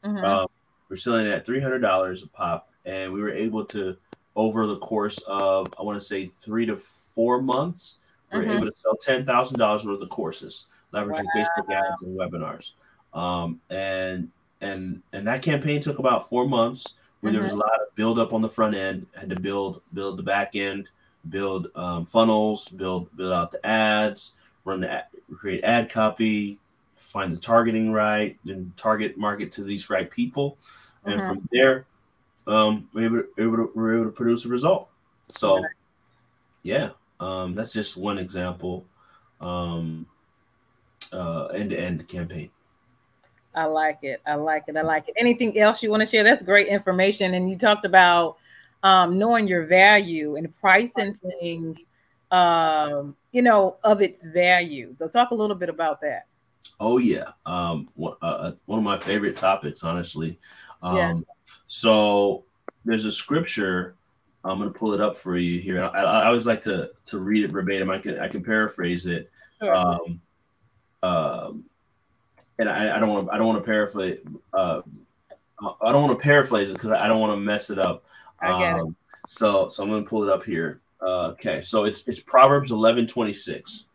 Mhm. 0.04 0.24
Um, 0.24 0.46
we're 0.88 0.96
selling 0.96 1.26
it 1.26 1.32
at 1.32 1.46
three 1.46 1.60
hundred 1.60 1.80
dollars 1.80 2.22
a 2.22 2.28
pop, 2.28 2.70
and 2.84 3.12
we 3.12 3.20
were 3.20 3.30
able 3.30 3.64
to, 3.66 3.96
over 4.36 4.66
the 4.66 4.78
course 4.78 5.18
of 5.26 5.72
I 5.78 5.82
want 5.82 5.98
to 5.98 6.04
say 6.04 6.26
three 6.26 6.66
to 6.66 6.76
four 6.76 7.40
months, 7.40 7.98
we 8.32 8.40
were 8.40 8.44
Mhm. 8.44 8.56
able 8.56 8.70
to 8.70 8.76
sell 8.76 8.96
ten 8.96 9.24
thousand 9.24 9.58
dollars 9.58 9.86
worth 9.86 10.02
of 10.02 10.08
courses, 10.10 10.66
leveraging 10.92 11.26
Facebook 11.34 11.72
ads 11.72 12.02
and 12.02 12.16
webinars. 12.18 12.72
Um, 13.14 13.60
and 13.70 14.30
and 14.60 15.02
and 15.12 15.26
that 15.26 15.42
campaign 15.42 15.80
took 15.80 15.98
about 15.98 16.28
four 16.28 16.46
months, 16.46 16.94
where 17.20 17.32
there 17.32 17.42
was 17.42 17.52
a 17.52 17.56
lot 17.56 17.70
of 17.80 17.94
build 17.94 18.18
up 18.18 18.32
on 18.32 18.42
the 18.42 18.48
front 18.48 18.74
end, 18.74 19.06
had 19.14 19.30
to 19.30 19.38
build 19.38 19.82
build 19.92 20.18
the 20.18 20.22
back 20.22 20.56
end, 20.56 20.88
build 21.28 21.68
um, 21.74 22.06
funnels, 22.06 22.68
build 22.68 23.14
build 23.16 23.32
out 23.32 23.52
the 23.52 23.64
ads, 23.66 24.34
run 24.64 24.80
the 24.80 24.90
ad, 24.90 25.04
create 25.34 25.62
ad 25.64 25.90
copy, 25.90 26.58
find 26.96 27.32
the 27.32 27.40
targeting 27.40 27.92
right, 27.92 28.38
then 28.44 28.72
target 28.76 29.18
market 29.18 29.52
to 29.52 29.62
these 29.64 29.90
right 29.90 30.10
people, 30.10 30.56
and 31.04 31.20
Mhm. 31.20 31.26
from 31.26 31.48
there, 31.52 31.86
um, 32.46 32.88
we're 32.92 33.04
able, 33.04 33.22
to, 33.22 33.28
able 33.38 33.56
to, 33.56 33.72
we're 33.74 33.94
able 33.96 34.04
to 34.06 34.10
produce 34.10 34.44
a 34.44 34.48
result. 34.48 34.88
So, 35.28 35.64
yeah, 36.62 36.90
um, 37.20 37.54
that's 37.54 37.72
just 37.72 37.96
one 37.96 38.18
example. 38.18 38.84
Um, 39.40 40.06
uh, 41.12 41.46
end-to-end 41.46 42.06
campaign. 42.08 42.50
I 43.54 43.64
like 43.64 43.98
it. 44.02 44.20
I 44.26 44.34
like 44.34 44.64
it. 44.68 44.76
I 44.76 44.82
like 44.82 45.08
it. 45.08 45.14
Anything 45.18 45.58
else 45.58 45.82
you 45.82 45.90
want 45.90 46.00
to 46.02 46.06
share? 46.06 46.22
That's 46.22 46.42
great 46.42 46.68
information. 46.68 47.34
And 47.34 47.50
you 47.50 47.56
talked 47.56 47.84
about 47.84 48.36
um, 48.82 49.18
knowing 49.18 49.48
your 49.48 49.66
value 49.66 50.36
and 50.36 50.54
pricing 50.60 51.14
things, 51.14 51.78
um, 52.30 53.16
you 53.32 53.42
know, 53.42 53.76
of 53.84 54.00
its 54.00 54.24
value. 54.24 54.94
So 54.98 55.08
talk 55.08 55.30
a 55.30 55.34
little 55.34 55.56
bit 55.56 55.68
about 55.68 56.00
that. 56.02 56.26
Oh 56.78 56.96
yeah, 56.96 57.32
um, 57.44 57.88
one, 57.94 58.14
uh, 58.22 58.24
uh, 58.24 58.52
one 58.64 58.78
of 58.78 58.84
my 58.84 58.96
favorite 58.96 59.36
topics, 59.36 59.84
honestly. 59.84 60.38
Um, 60.82 60.96
Yeah. 60.96 61.14
So 61.66 62.44
there's 62.84 63.04
a 63.04 63.12
scripture. 63.12 63.96
I'm 64.44 64.58
gonna 64.58 64.70
pull 64.70 64.94
it 64.94 65.00
up 65.00 65.16
for 65.16 65.36
you 65.36 65.60
here. 65.60 65.84
I, 65.84 66.02
I 66.02 66.26
always 66.26 66.46
like 66.46 66.62
to 66.64 66.90
to 67.06 67.18
read 67.18 67.44
it 67.44 67.50
verbatim. 67.50 67.90
I 67.90 67.98
can 67.98 68.18
I 68.18 68.28
can 68.28 68.42
paraphrase 68.42 69.06
it. 69.06 69.30
Sure. 69.60 69.74
Um, 69.74 70.20
um, 71.02 71.64
and 72.60 72.68
I, 72.68 72.96
I 72.96 73.00
don't 73.00 73.08
want 73.08 73.28
I 73.32 73.38
don't 73.38 73.46
want 73.46 73.58
to 73.58 73.64
paraphrase. 73.64 74.18
Uh, 74.52 74.82
I 75.82 75.92
don't 75.92 76.02
want 76.02 76.18
to 76.18 76.22
paraphrase 76.22 76.70
it 76.70 76.74
because 76.74 76.90
I 76.90 77.08
don't 77.08 77.20
want 77.20 77.32
to 77.32 77.40
mess 77.40 77.70
it 77.70 77.78
up. 77.78 78.04
I 78.40 78.58
get 78.58 78.76
it. 78.76 78.80
Um, 78.80 78.96
So 79.26 79.68
so 79.68 79.82
I'm 79.82 79.90
gonna 79.90 80.02
pull 80.02 80.24
it 80.24 80.30
up 80.30 80.44
here. 80.44 80.80
Uh, 81.00 81.28
okay, 81.32 81.62
so 81.62 81.84
it's 81.84 82.06
it's 82.06 82.20
Proverbs 82.20 82.70
11 82.70 83.06
26. 83.06 83.86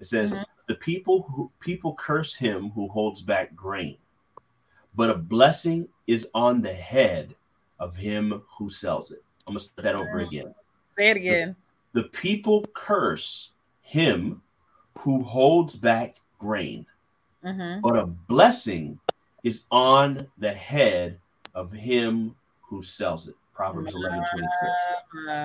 It 0.00 0.06
says, 0.06 0.38
Mhm. 0.38 0.44
"The 0.68 0.74
people 0.76 1.22
who 1.22 1.50
people 1.60 1.94
curse 1.94 2.34
him 2.34 2.70
who 2.70 2.88
holds 2.88 3.22
back 3.22 3.54
grain, 3.54 3.98
but 4.94 5.10
a 5.10 5.14
blessing 5.16 5.88
is 6.06 6.28
on 6.34 6.62
the 6.62 6.72
head 6.72 7.34
of 7.80 7.96
him 7.96 8.42
who 8.56 8.70
sells 8.70 9.10
it." 9.10 9.22
I'm 9.46 9.54
gonna 9.54 9.60
start 9.60 9.84
that 9.84 9.96
over 9.96 10.20
Mhm. 10.20 10.26
again. 10.28 10.54
Say 10.96 11.08
it 11.10 11.16
again. 11.16 11.56
The 11.92 12.04
people 12.04 12.64
curse 12.74 13.52
him 13.82 14.42
who 14.98 15.22
holds 15.22 15.76
back 15.76 16.16
grain, 16.38 16.86
hmm 17.42 17.80
but 17.82 17.96
a 17.96 18.06
blessing 18.06 18.98
is 19.42 19.64
on 19.70 20.26
the 20.38 20.52
head 20.52 21.18
of 21.54 21.72
him 21.72 22.34
who 22.60 22.82
sells 22.82 23.28
it. 23.28 23.34
Proverbs 23.52 23.94
11 23.94 24.24
26. 24.24 24.70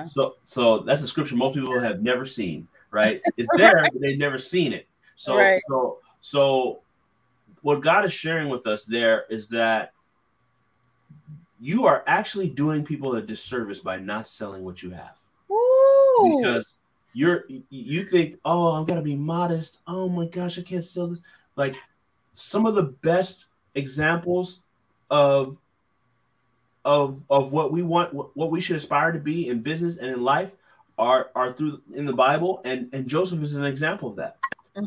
So, 0.04 0.36
so 0.42 0.78
that's 0.78 1.02
a 1.02 1.08
scripture 1.08 1.36
most 1.36 1.54
people 1.54 1.78
have 1.80 2.02
never 2.02 2.24
seen, 2.24 2.68
right? 2.90 3.20
It's 3.36 3.48
there, 3.56 3.82
but 3.92 4.00
they've 4.00 4.18
never 4.18 4.38
seen 4.38 4.72
it. 4.72 4.88
So, 5.16 5.36
Right. 5.36 5.60
so, 5.68 5.98
so, 6.20 6.80
what 7.62 7.82
God 7.82 8.04
is 8.04 8.12
sharing 8.12 8.48
with 8.48 8.66
us 8.66 8.84
there 8.84 9.24
is 9.28 9.48
that 9.48 9.92
you 11.60 11.86
are 11.86 12.04
actually 12.06 12.48
doing 12.48 12.84
people 12.84 13.16
a 13.16 13.22
disservice 13.22 13.80
by 13.80 13.98
not 13.98 14.26
selling 14.26 14.64
what 14.64 14.82
you 14.82 14.90
have 14.90 15.16
Ooh. 15.50 16.38
because 16.38 16.74
you're 17.14 17.44
you 17.70 18.04
think 18.04 18.36
oh 18.44 18.74
i'm 18.74 18.84
gonna 18.84 19.02
be 19.02 19.16
modest 19.16 19.80
oh 19.86 20.08
my 20.08 20.26
gosh 20.26 20.58
i 20.58 20.62
can't 20.62 20.84
sell 20.84 21.08
this 21.08 21.22
like 21.56 21.74
some 22.38 22.66
of 22.66 22.74
the 22.74 22.84
best 22.84 23.46
examples 23.74 24.62
of 25.10 25.56
of 26.84 27.22
of 27.28 27.52
what 27.52 27.72
we 27.72 27.82
want 27.82 28.14
what, 28.14 28.50
we 28.50 28.60
should 28.60 28.76
aspire 28.76 29.12
to 29.12 29.18
be 29.18 29.48
in 29.48 29.60
business 29.60 29.96
and 29.96 30.10
in 30.10 30.22
life 30.22 30.54
are 30.98 31.30
are 31.34 31.52
through 31.52 31.82
in 31.94 32.06
the 32.06 32.12
bible 32.12 32.60
and 32.64 32.88
and 32.92 33.08
joseph 33.08 33.42
is 33.42 33.54
an 33.54 33.64
example 33.64 34.08
of 34.08 34.16
that 34.16 34.36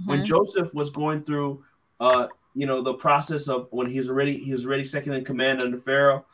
when 0.06 0.22
Mhm. 0.22 0.26
joseph 0.26 0.74
was 0.74 0.90
going 0.90 1.24
through 1.24 1.64
uh 2.00 2.28
you 2.56 2.66
know 2.66 2.82
the 2.82 2.94
process 2.94 3.48
of 3.48 3.68
when 3.72 3.88
he 3.90 3.98
was 3.98 4.10
already 4.10 4.38
he 4.38 4.52
was 4.54 4.66
already 4.66 4.84
second 4.84 5.14
in 5.14 5.24
command 5.26 5.62
under 5.62 5.78
pharaoh 5.78 6.26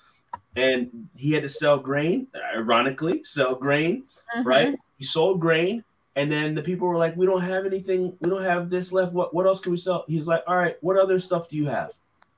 and 0.55 1.09
he 1.15 1.31
had 1.31 1.43
to 1.43 1.49
sell 1.49 1.79
grain 1.79 2.27
ironically 2.55 3.23
sell 3.23 3.55
grain 3.55 4.03
Mhm. 4.37 4.45
right? 4.45 4.75
He 4.97 5.05
sold 5.05 5.39
grain, 5.39 5.83
and 6.17 6.31
then 6.31 6.55
the 6.55 6.63
people 6.63 6.87
were 6.87 6.97
like, 6.97 7.15
"We 7.15 7.27
don't 7.27 7.41
have 7.41 7.65
anything. 7.65 8.17
We 8.19 8.29
don't 8.29 8.43
have 8.43 8.69
this 8.69 8.91
left. 8.91 9.13
What 9.13 9.33
what 9.33 9.45
else 9.45 9.61
can 9.61 9.71
we 9.71 9.77
sell?" 9.77 10.03
He's 10.07 10.27
like, 10.27 10.43
"All 10.47 10.57
right, 10.57 10.75
what 10.81 10.97
other 10.97 11.19
stuff 11.19 11.47
do 11.47 11.55
you 11.55 11.67
have?" 11.67 11.91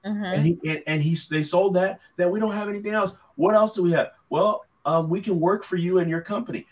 Mhm. 0.06 0.34
And 0.34 0.46
he 0.46 0.60
and, 0.70 0.84
and 0.86 1.02
he 1.02 1.18
they 1.30 1.44
sold 1.44 1.74
that. 1.76 2.00
That 2.18 2.30
we 2.30 2.40
don't 2.40 2.52
have 2.52 2.68
anything 2.70 2.94
else. 2.94 3.16
What 3.36 3.56
else 3.56 3.74
do 3.74 3.82
we 3.82 3.92
have? 3.92 4.12
Well, 4.30 4.66
um, 4.86 5.10
we 5.10 5.22
can 5.22 5.40
work 5.40 5.64
for 5.64 5.78
you 5.78 6.00
and 6.00 6.10
your 6.10 6.22
company. 6.22 6.68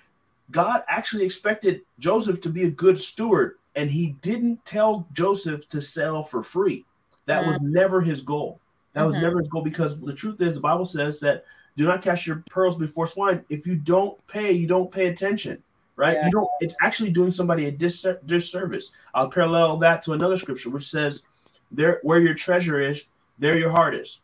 God 0.52 0.84
actually 0.88 1.26
expected 1.26 1.82
Joseph 2.00 2.42
to 2.42 2.50
be 2.50 2.66
a 2.66 2.72
good 2.72 3.00
steward, 3.00 3.56
and 3.76 3.90
he 3.90 4.16
didn't 4.22 4.64
tell 4.66 5.08
Joseph 5.14 5.68
to 5.70 5.82
sell 5.82 6.24
for 6.24 6.44
free. 6.44 6.86
That 7.26 7.46
was 7.46 7.60
never 7.62 8.02
his 8.02 8.22
goal. 8.22 8.60
That 8.94 9.04
was 9.04 9.16
Mhm. 9.16 9.22
never 9.22 9.40
his 9.40 9.50
goal 9.50 9.62
because 9.62 10.00
the 10.00 10.14
truth 10.14 10.42
is, 10.42 10.56
the 10.56 10.62
Bible 10.62 10.86
says 10.86 11.20
that 11.22 11.46
do 11.76 11.86
not 11.86 12.02
cast 12.02 12.26
your 12.26 12.44
pearls 12.50 12.78
before 12.78 13.08
swine. 13.08 13.46
If 13.50 13.68
you 13.68 13.76
don't 13.76 14.26
pay, 14.28 14.52
you 14.52 14.68
don't 14.68 14.92
pay 14.92 15.08
attention, 15.08 15.62
right? 15.98 16.14
Yeah. 16.14 16.26
You 16.28 16.32
don't. 16.32 16.50
It's 16.62 16.76
actually 16.82 17.12
doing 17.12 17.32
somebody 17.32 17.66
a 17.66 17.72
dis- 17.72 18.08
disservice. 18.26 18.92
I'll 19.14 19.30
parallel 19.30 19.78
that 19.78 20.02
to 20.04 20.14
another 20.14 20.38
scripture 20.38 20.70
which 20.70 20.88
says, 20.88 21.26
"There, 21.72 22.00
where 22.04 22.20
your 22.20 22.36
treasure 22.36 22.80
is, 22.80 23.04
there 23.38 23.58
your 23.58 23.72
heart 23.72 23.96
is." 23.96 24.22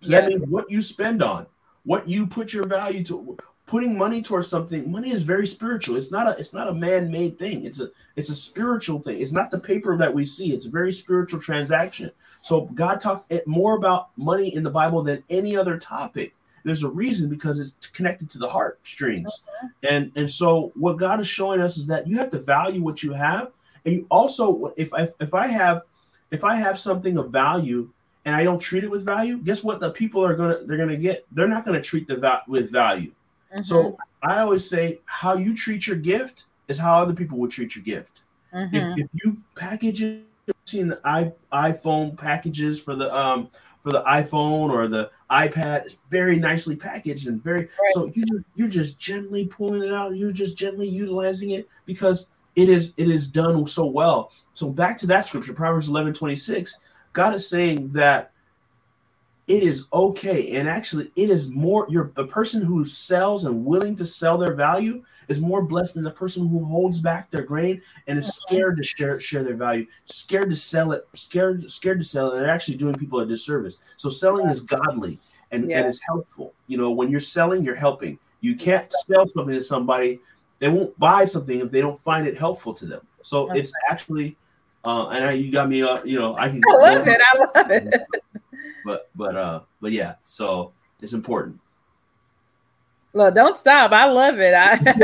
So 0.00 0.10
that 0.10 0.26
means 0.26 0.42
what 0.48 0.70
you 0.70 0.82
spend 0.82 1.22
on, 1.22 1.46
what 1.84 2.08
you 2.08 2.26
put 2.26 2.52
your 2.52 2.66
value 2.66 3.04
to. 3.04 3.38
Putting 3.66 3.96
money 3.96 4.20
towards 4.20 4.48
something, 4.48 4.90
money 4.90 5.12
is 5.12 5.22
very 5.22 5.46
spiritual. 5.46 5.94
It's 5.94 6.10
not 6.10 6.26
a 6.26 6.36
it's 6.40 6.52
not 6.52 6.66
a 6.66 6.74
man-made 6.74 7.38
thing. 7.38 7.64
It's 7.64 7.78
a 7.78 7.90
it's 8.16 8.28
a 8.28 8.34
spiritual 8.34 8.98
thing. 8.98 9.20
It's 9.20 9.30
not 9.30 9.52
the 9.52 9.60
paper 9.60 9.96
that 9.96 10.12
we 10.12 10.26
see. 10.26 10.52
It's 10.52 10.66
a 10.66 10.70
very 10.70 10.90
spiritual 10.90 11.40
transaction. 11.40 12.10
So 12.40 12.62
God 12.74 12.98
talked 12.98 13.30
eh, 13.30 13.42
more 13.46 13.76
about 13.76 14.08
money 14.16 14.56
in 14.56 14.64
the 14.64 14.70
Bible 14.70 15.04
than 15.04 15.22
any 15.30 15.56
other 15.56 15.78
topic. 15.78 16.34
There's 16.64 16.82
a 16.82 16.90
reason 16.90 17.28
because 17.28 17.58
it's 17.60 17.74
connected 17.88 18.28
to 18.30 18.38
the 18.38 18.48
heartstrings. 18.48 19.42
And 19.82 20.12
and 20.16 20.30
so 20.30 20.72
what 20.74 20.98
God 20.98 21.20
is 21.20 21.28
showing 21.28 21.60
us 21.60 21.76
is 21.76 21.86
that 21.86 22.06
you 22.06 22.18
have 22.18 22.30
to 22.30 22.38
value 22.38 22.82
what 22.82 23.02
you 23.02 23.12
have, 23.12 23.52
and 23.84 23.94
you 23.94 24.06
also 24.10 24.72
if 24.76 24.92
I 24.94 25.08
if 25.20 25.34
I 25.34 25.46
have 25.46 25.82
if 26.30 26.44
I 26.44 26.54
have 26.54 26.78
something 26.78 27.18
of 27.18 27.30
value 27.30 27.90
and 28.24 28.34
I 28.36 28.44
don't 28.44 28.58
treat 28.58 28.84
it 28.84 28.90
with 28.90 29.04
value, 29.04 29.38
guess 29.38 29.64
what? 29.64 29.80
The 29.80 29.90
people 29.90 30.24
are 30.24 30.34
gonna 30.34 30.58
they're 30.64 30.78
gonna 30.78 30.96
get 30.96 31.26
they're 31.32 31.48
not 31.48 31.64
gonna 31.64 31.82
treat 31.82 32.06
the 32.06 32.16
val- 32.16 32.42
with 32.46 32.70
value. 32.70 33.12
Mhm. 33.54 33.64
So 33.64 33.96
I 34.22 34.40
always 34.40 34.68
say 34.68 35.00
how 35.06 35.34
you 35.34 35.54
treat 35.54 35.86
your 35.86 35.96
gift 35.96 36.46
is 36.68 36.78
how 36.78 37.00
other 37.00 37.14
people 37.14 37.38
would 37.38 37.50
treat 37.50 37.74
your 37.74 37.84
gift. 37.84 38.20
Mhm. 38.54 38.98
If, 38.98 39.04
if 39.04 39.24
you 39.24 39.38
package 39.56 40.02
it, 40.02 40.24
you've 40.46 40.56
seen 40.66 40.88
the 40.88 41.00
i 41.04 41.32
iPhone 41.52 42.16
packages 42.16 42.80
for 42.80 42.94
the 42.94 43.14
um 43.14 43.50
for 43.82 43.92
the 43.92 44.02
iPhone 44.02 44.70
or 44.70 44.88
the 44.88 45.10
iPad, 45.30 45.86
it's 45.86 45.96
very 46.08 46.38
nicely 46.38 46.76
packaged 46.76 47.28
and 47.28 47.42
very 47.42 47.68
so 47.92 48.10
you 48.14 48.24
just, 48.24 48.44
you're 48.54 48.68
just 48.68 48.98
gently 48.98 49.46
pulling 49.46 49.82
it 49.82 49.92
out. 49.92 50.16
You're 50.16 50.32
just 50.32 50.56
gently 50.56 50.88
utilizing 50.88 51.50
it 51.50 51.68
because 51.86 52.28
it 52.56 52.68
is 52.68 52.94
it 52.96 53.08
is 53.08 53.30
done 53.30 53.66
so 53.66 53.86
well. 53.86 54.32
So 54.52 54.68
back 54.68 54.98
to 54.98 55.06
that 55.08 55.24
scripture, 55.24 55.52
Proverbs 55.52 55.88
11, 55.88 56.14
26, 56.14 56.78
God 57.12 57.34
is 57.34 57.48
saying 57.48 57.92
that 57.92 58.32
it 59.46 59.62
is 59.62 59.86
okay. 59.92 60.52
And 60.56 60.68
actually 60.68 61.10
it 61.16 61.30
is 61.30 61.50
more 61.50 61.86
you're 61.88 62.12
the 62.14 62.26
person 62.26 62.62
who 62.62 62.84
sells 62.84 63.44
and 63.44 63.64
willing 63.64 63.96
to 63.96 64.04
sell 64.06 64.38
their 64.38 64.54
value 64.54 65.02
is 65.28 65.40
more 65.40 65.62
blessed 65.62 65.94
than 65.94 66.04
the 66.04 66.10
person 66.10 66.46
who 66.48 66.64
holds 66.64 67.00
back 67.00 67.30
their 67.30 67.42
grain 67.42 67.80
and 68.06 68.18
is 68.18 68.34
scared 68.34 68.76
to 68.76 68.82
share 68.82 69.18
share 69.20 69.42
their 69.44 69.54
value 69.56 69.86
scared 70.04 70.50
to 70.50 70.56
sell 70.56 70.92
it 70.92 71.06
scared 71.14 71.70
scared 71.70 71.98
to 72.00 72.04
sell 72.04 72.30
it 72.30 72.36
and 72.36 72.44
they're 72.44 72.52
actually 72.54 72.76
doing 72.76 72.94
people 72.94 73.20
a 73.20 73.26
disservice. 73.26 73.78
So 73.96 74.08
selling 74.08 74.48
is 74.48 74.60
godly 74.60 75.18
and, 75.50 75.68
Yeah. 75.68 75.78
and 75.78 75.86
it's 75.88 76.00
helpful. 76.00 76.54
You 76.68 76.78
know 76.78 76.90
when 76.92 77.10
you're 77.10 77.20
selling 77.20 77.64
you're 77.64 77.74
helping. 77.74 78.18
You 78.40 78.56
can't 78.56 78.90
sell 78.90 79.26
something 79.26 79.54
to 79.54 79.60
somebody. 79.60 80.20
They 80.60 80.68
won't 80.68 80.98
buy 80.98 81.24
something 81.24 81.60
if 81.60 81.70
they 81.70 81.80
don't 81.80 82.00
find 82.00 82.26
it 82.26 82.36
helpful 82.38 82.72
to 82.74 82.86
them. 82.86 83.00
So 83.22 83.50
it's 83.52 83.72
actually 83.88 84.36
uh 84.84 85.08
and 85.08 85.24
I, 85.24 85.32
you 85.32 85.50
got 85.52 85.68
me 85.68 85.82
uh 85.82 86.02
you 86.04 86.18
know 86.18 86.36
i 86.36 86.48
can 86.48 86.62
I 86.68 86.72
love 86.94 87.08
it. 87.08 87.20
I 87.20 87.38
love 87.38 87.70
it. 87.70 88.00
but 88.84 89.10
but 89.14 89.36
uh 89.36 89.60
but 89.80 89.92
yeah 89.92 90.14
so 90.24 90.72
it's 91.00 91.12
important 91.12 91.58
Look, 93.12 93.34
don't 93.34 93.58
stop. 93.58 93.90
I 93.90 94.04
love 94.04 94.38
it. 94.38 94.54
I 94.54 94.76
that's 94.84 94.94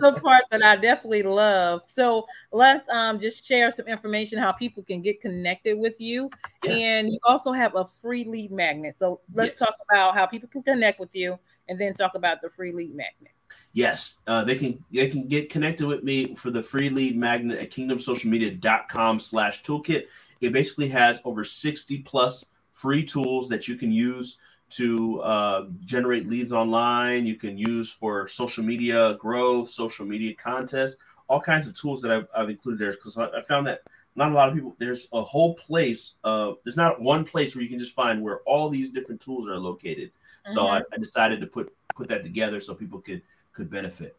the 0.00 0.18
part 0.22 0.44
that 0.50 0.64
I 0.64 0.76
definitely 0.76 1.22
love. 1.22 1.82
So 1.86 2.24
let's 2.50 2.88
um 2.88 3.20
just 3.20 3.44
share 3.44 3.70
some 3.72 3.86
information 3.86 4.38
how 4.38 4.52
people 4.52 4.82
can 4.82 5.02
get 5.02 5.20
connected 5.20 5.78
with 5.78 6.00
you. 6.00 6.30
Yeah. 6.62 6.72
And 6.72 7.10
you 7.10 7.18
also 7.24 7.52
have 7.52 7.74
a 7.76 7.84
free 7.84 8.24
lead 8.24 8.52
magnet. 8.52 8.96
So 8.98 9.20
let's 9.34 9.50
Yes. 9.52 9.68
talk 9.68 9.76
about 9.90 10.14
how 10.14 10.24
people 10.24 10.48
can 10.48 10.62
connect 10.62 10.98
with 10.98 11.14
you 11.14 11.38
and 11.68 11.78
then 11.78 11.92
talk 11.92 12.14
about 12.14 12.40
the 12.40 12.48
free 12.48 12.72
lead 12.72 12.94
magnet. 12.94 13.32
yes 13.74 14.18
uh 14.26 14.42
they 14.42 14.54
can 14.56 14.82
they 14.90 15.08
can 15.08 15.28
get 15.28 15.50
connected 15.50 15.86
with 15.86 16.02
me 16.02 16.34
for 16.34 16.50
the 16.50 16.62
free 16.62 16.88
lead 16.88 17.18
magnet 17.18 17.58
at 17.58 17.70
kingdomsocialmedia.com 17.70 19.20
slash 19.20 19.62
toolkit 19.62 20.06
it 20.42 20.52
basically 20.52 20.88
has 20.88 21.20
over 21.24 21.44
60 21.44 21.98
plus 22.00 22.44
free 22.72 23.04
tools 23.04 23.48
that 23.48 23.68
you 23.68 23.76
can 23.76 23.92
use 23.92 24.38
to 24.70 25.20
uh, 25.20 25.66
generate 25.84 26.28
leads 26.28 26.52
online. 26.52 27.26
You 27.26 27.36
can 27.36 27.56
use 27.56 27.92
for 27.92 28.26
social 28.26 28.64
media 28.64 29.14
growth 29.14 29.70
social 29.70 30.04
media 30.04 30.34
contests 30.34 30.96
all 31.28 31.40
kinds 31.40 31.66
of 31.66 31.74
tools 31.74 32.02
that 32.02 32.10
i've, 32.10 32.26
I've 32.34 32.50
included 32.50 32.80
there. 32.80 32.92
Because 32.92 33.16
I, 33.16 33.26
I 33.28 33.42
found 33.42 33.66
that 33.66 33.82
not 34.16 34.32
a 34.32 34.34
lot 34.34 34.48
of 34.48 34.54
people 34.54 34.74
there's 34.78 35.08
a 35.12 35.22
whole 35.22 35.54
place 35.54 36.16
uh, 36.24 36.52
there's 36.64 36.76
not 36.76 37.00
one 37.00 37.24
place 37.24 37.54
where 37.54 37.62
you 37.62 37.68
can 37.68 37.78
just 37.78 37.94
find 37.94 38.22
where 38.22 38.40
all 38.40 38.68
these 38.68 38.90
different 38.90 39.20
tools 39.20 39.46
are 39.48 39.58
located. 39.58 40.10
So 40.44 40.66
I, 40.66 40.78
I 40.92 40.96
decided 40.98 41.40
to 41.40 41.46
put 41.46 41.72
put 41.94 42.08
that 42.08 42.24
together 42.24 42.60
so 42.60 42.74
people 42.74 43.00
could 43.00 43.22
could 43.52 43.70
benefit. 43.70 44.16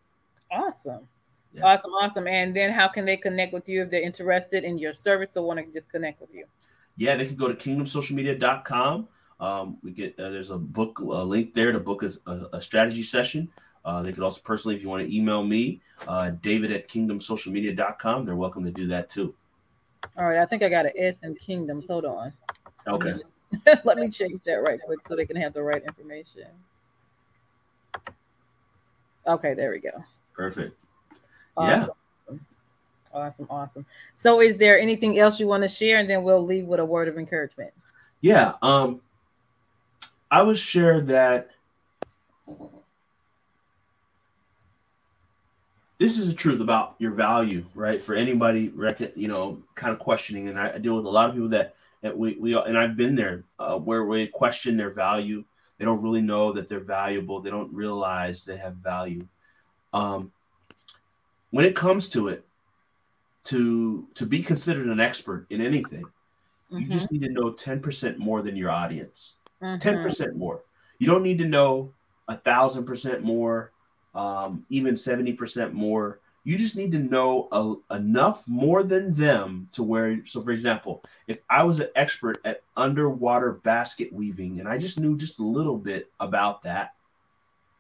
Awesome. 0.51 1.07
Yeah. 1.53 1.65
Awesome, 1.65 1.91
awesome. 1.91 2.27
And 2.27 2.55
then 2.55 2.71
how 2.71 2.87
can 2.87 3.05
they 3.05 3.17
connect 3.17 3.53
with 3.53 3.69
you 3.69 3.83
if 3.83 3.91
they're 3.91 4.01
interested 4.01 4.63
in 4.63 4.77
your 4.77 4.93
service 4.93 5.37
or 5.37 5.45
want 5.45 5.59
to 5.59 5.65
just 5.71 5.89
connect 5.89 6.19
with 6.19 6.33
you? 6.33 6.45
yeah 6.97 7.15
they 7.15 7.25
can 7.25 7.35
go 7.35 7.51
to 7.51 7.55
kingdomsocialmedia.com 7.55 9.07
um, 9.39 9.77
we 9.83 9.91
get 9.91 10.17
uh, 10.19 10.29
there's 10.29 10.51
a 10.51 10.57
book 10.57 10.99
a 10.99 11.03
link 11.03 11.53
there 11.53 11.71
to 11.71 11.79
book 11.79 12.03
a, 12.03 12.11
a, 12.29 12.57
a 12.57 12.61
strategy 12.61 13.03
session 13.03 13.49
uh, 13.85 14.01
they 14.01 14.13
could 14.13 14.23
also 14.23 14.41
personally 14.43 14.75
if 14.75 14.81
you 14.81 14.89
want 14.89 15.05
to 15.05 15.15
email 15.15 15.43
me 15.43 15.81
uh, 16.07 16.31
david 16.41 16.71
at 16.71 16.87
kingdomsocialmedia.com 16.87 18.23
they're 18.23 18.35
welcome 18.35 18.63
to 18.63 18.71
do 18.71 18.87
that 18.87 19.09
too 19.09 19.33
All 20.17 20.25
right, 20.25 20.39
I 20.39 20.45
think 20.45 20.63
I 20.63 20.69
got 20.69 20.85
an 20.85 20.93
S 20.97 21.15
in 21.23 21.35
Kingdoms. 21.35 21.85
Hold 21.87 22.05
on. 22.05 22.33
okay 22.87 23.15
Let 23.83 23.97
me 23.97 24.09
change 24.09 24.41
that 24.45 24.63
right 24.63 24.79
quick 24.83 24.99
so 25.07 25.15
they 25.15 25.27
can 25.27 25.35
have 25.35 25.53
the 25.53 25.61
right 25.61 25.83
information. 25.83 26.47
Okay, 29.27 29.53
there 29.53 29.71
we 29.71 29.79
go. 29.79 30.03
perfect 30.35 30.81
Awesome. 31.55 31.79
yeah 31.79 31.87
Awesome, 33.13 33.47
awesome. 33.49 33.85
So, 34.17 34.41
is 34.41 34.57
there 34.57 34.79
anything 34.79 35.19
else 35.19 35.39
you 35.39 35.47
want 35.47 35.61
to 35.63 35.69
share? 35.69 35.99
And 35.99 36.09
then 36.09 36.23
we'll 36.23 36.43
leave 36.43 36.65
with 36.65 36.79
a 36.79 36.85
word 36.85 37.07
of 37.07 37.17
encouragement. 37.17 37.71
Yeah, 38.21 38.53
um, 38.61 39.01
I 40.31 40.41
would 40.41 40.57
share 40.57 41.01
that 41.01 41.51
this 45.99 46.17
is 46.17 46.27
the 46.27 46.33
truth 46.33 46.59
about 46.59 46.95
your 46.97 47.11
value, 47.11 47.65
right? 47.75 48.01
For 48.01 48.15
anybody, 48.15 48.69
reckon, 48.69 49.11
you 49.15 49.27
know, 49.27 49.61
kind 49.75 49.93
of 49.93 49.99
questioning, 49.99 50.49
and 50.49 50.59
I, 50.59 50.73
I 50.73 50.77
deal 50.79 50.95
with 50.95 51.05
a 51.05 51.09
lot 51.09 51.29
of 51.29 51.35
people 51.35 51.49
that 51.49 51.75
that 52.01 52.17
we 52.17 52.35
we 52.39 52.57
and 52.57 52.77
I've 52.77 52.97
been 52.97 53.15
there 53.15 53.43
uh, 53.59 53.77
where 53.77 54.03
we 54.03 54.27
question 54.27 54.75
their 54.75 54.89
value. 54.89 55.45
They 55.77 55.85
don't 55.85 56.01
really 56.01 56.21
know 56.21 56.51
that 56.51 56.67
they're 56.67 56.81
valuable. 56.81 57.39
They 57.39 57.49
don't 57.49 57.73
realize 57.73 58.43
they 58.43 58.57
have 58.57 58.75
value. 58.75 59.25
Um, 59.93 60.32
when 61.53 61.65
it 61.65 61.75
comes 61.75 62.09
to 62.09 62.29
it, 62.29 62.43
to 63.43 64.07
to 64.15 64.25
be 64.25 64.41
considered 64.41 64.87
an 64.87 64.99
expert 64.99 65.45
in 65.51 65.61
anything, 65.61 66.03
you 66.71 66.87
just 66.87 67.11
need 67.11 67.21
to 67.21 67.29
know 67.29 67.51
10% 67.51 68.17
more 68.17 68.41
than 68.41 68.55
your 68.55 68.71
audience. 68.71 69.35
Mhm, 69.61 69.79
10% 69.79 70.35
more. 70.35 70.63
You 70.97 71.05
don't 71.05 71.21
need 71.21 71.37
to 71.37 71.45
know 71.45 71.93
a 72.27 72.37
thousand 72.37 72.85
percent 72.85 73.21
more, 73.21 73.71
um, 74.15 74.65
even 74.69 74.95
70% 74.95 75.73
more. 75.73 76.21
You 76.43 76.57
just 76.57 76.75
need 76.75 76.91
to 76.93 76.99
know 76.99 77.47
a, 77.51 77.95
enough 77.95 78.47
more 78.47 78.81
than 78.81 79.13
them 79.13 79.67
to 79.73 79.83
where. 79.83 80.25
So, 80.25 80.41
for 80.41 80.51
example, 80.51 81.03
if 81.27 81.43
I 81.51 81.63
was 81.65 81.79
an 81.81 81.89
expert 81.95 82.39
at 82.45 82.63
underwater 82.75 83.51
basket 83.51 84.11
weaving 84.11 84.59
and 84.59 84.67
I 84.67 84.79
just 84.79 84.99
knew 84.99 85.15
just 85.15 85.37
a 85.37 85.43
little 85.43 85.77
bit 85.77 86.11
about 86.19 86.63
that, 86.63 86.95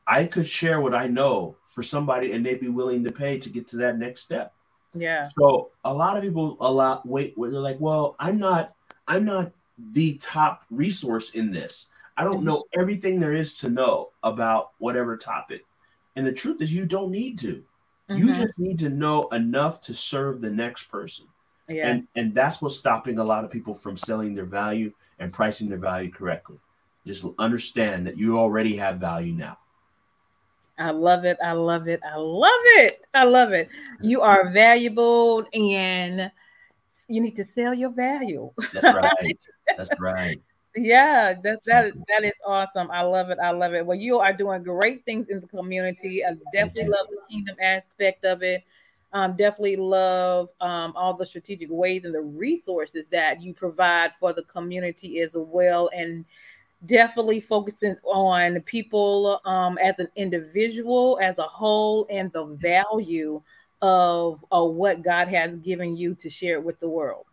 I 0.05 0.25
could 0.25 0.45
share 0.45 0.79
what 0.79 0.93
I 0.93 1.07
know 1.07 1.57
for 1.73 1.83
somebody 1.83 2.31
and 2.31 2.45
they'd 2.45 2.59
be 2.59 2.69
willing 2.69 3.03
to 3.03 3.11
pay 3.11 3.39
to 3.39 3.49
get 3.49 3.67
to 3.67 3.77
that 3.77 3.97
next 3.97 4.21
step. 4.21 4.53
Yeah. 4.93 5.23
So 5.23 5.71
a 5.83 5.93
lot 5.93 6.17
of 6.17 6.23
people 6.23 6.57
a 6.59 6.71
lot 6.71 7.05
wait 7.05 7.33
they're 7.35 7.49
like, 7.51 7.79
well, 7.79 8.15
I'm 8.19 8.37
not 8.37 8.75
I'm 9.07 9.25
not 9.25 9.51
the 9.91 10.15
top 10.15 10.63
resource 10.69 11.31
in 11.31 11.51
this. 11.51 11.87
I 12.15 12.23
don't 12.23 12.43
know 12.43 12.63
everything 12.77 13.19
there 13.19 13.33
is 13.33 13.57
to 13.59 13.69
know 13.69 14.11
about 14.21 14.71
whatever 14.77 15.17
topic. 15.17 15.65
And 16.15 16.25
the 16.25 16.31
truth 16.31 16.61
is 16.61 16.71
you 16.71 16.85
don't 16.85 17.11
need 17.11 17.39
to. 17.39 17.63
Mm-hmm. 18.09 18.17
You 18.17 18.33
just 18.35 18.59
need 18.59 18.79
to 18.79 18.89
know 18.89 19.27
enough 19.29 19.81
to 19.81 19.93
serve 19.95 20.41
the 20.41 20.51
next 20.51 20.83
person. 20.83 21.25
Yeah. 21.67 21.87
And 21.87 22.07
and 22.15 22.35
that's 22.35 22.61
what's 22.61 22.77
stopping 22.77 23.17
a 23.17 23.23
lot 23.23 23.43
of 23.43 23.51
people 23.51 23.73
from 23.73 23.97
selling 23.97 24.35
their 24.35 24.45
value 24.45 24.93
and 25.17 25.33
pricing 25.33 25.69
their 25.69 25.79
value 25.79 26.11
correctly. 26.11 26.59
Just 27.07 27.25
understand 27.39 28.05
that 28.05 28.17
you 28.17 28.37
already 28.37 28.75
have 28.77 28.97
value 28.97 29.33
now. 29.33 29.57
I 30.77 30.91
love 30.91 31.25
it. 31.25 31.37
I 31.43 31.51
love 31.51 31.87
it. 31.87 31.99
I 32.03 32.17
love 32.17 32.49
it. 32.77 33.01
I 33.13 33.23
love 33.25 33.51
it. 33.51 33.69
You 34.01 34.21
are 34.21 34.49
valuable 34.49 35.45
and 35.53 36.31
you 37.07 37.21
need 37.21 37.35
to 37.35 37.45
sell 37.45 37.73
your 37.73 37.91
value. 37.91 38.51
That's 38.73 38.93
right. 38.93 39.39
That's 39.77 39.89
right. 39.99 40.41
Yeah, 40.75 41.35
that's 41.43 41.67
that 41.67 41.85
is 41.85 41.93
that 42.09 42.23
is 42.23 42.33
awesome. 42.43 42.89
I 42.89 43.01
love 43.01 43.29
it. 43.29 43.37
I 43.37 43.51
love 43.51 43.75
it. 43.75 43.85
Well, 43.85 43.97
you 43.97 44.19
are 44.19 44.33
doing 44.33 44.63
great 44.63 45.05
things 45.05 45.29
in 45.29 45.39
the 45.39 45.47
community. 45.47 46.25
I 46.25 46.33
definitely 46.51 46.85
love 46.85 47.05
the 47.11 47.17
kingdom 47.29 47.55
aspect 47.61 48.25
of 48.25 48.41
it. 48.41 48.63
Um, 49.11 49.35
definitely 49.35 49.75
love 49.75 50.49
um, 50.59 50.93
all 50.95 51.13
the 51.13 51.27
strategic 51.27 51.69
ways 51.69 52.05
and 52.05 52.15
the 52.15 52.21
resources 52.21 53.05
that 53.11 53.39
you 53.39 53.53
provide 53.53 54.15
for 54.19 54.33
the 54.33 54.41
community 54.43 55.19
as 55.19 55.31
well. 55.35 55.91
And 55.95 56.25
definitely 56.85 57.39
focusing 57.39 57.95
on 58.03 58.61
people 58.61 59.39
um, 59.45 59.77
as 59.77 59.99
an 59.99 60.09
individual, 60.15 61.17
as 61.21 61.37
a 61.37 61.43
whole, 61.43 62.05
and 62.09 62.31
the 62.31 62.45
value 62.45 63.41
of 63.81 64.43
uh, 64.51 64.63
what 64.63 65.01
God 65.01 65.27
has 65.27 65.57
given 65.57 65.95
you 65.95 66.15
to 66.15 66.29
share 66.29 66.61
with 66.61 66.79
the 66.79 66.89
world. 66.89 67.25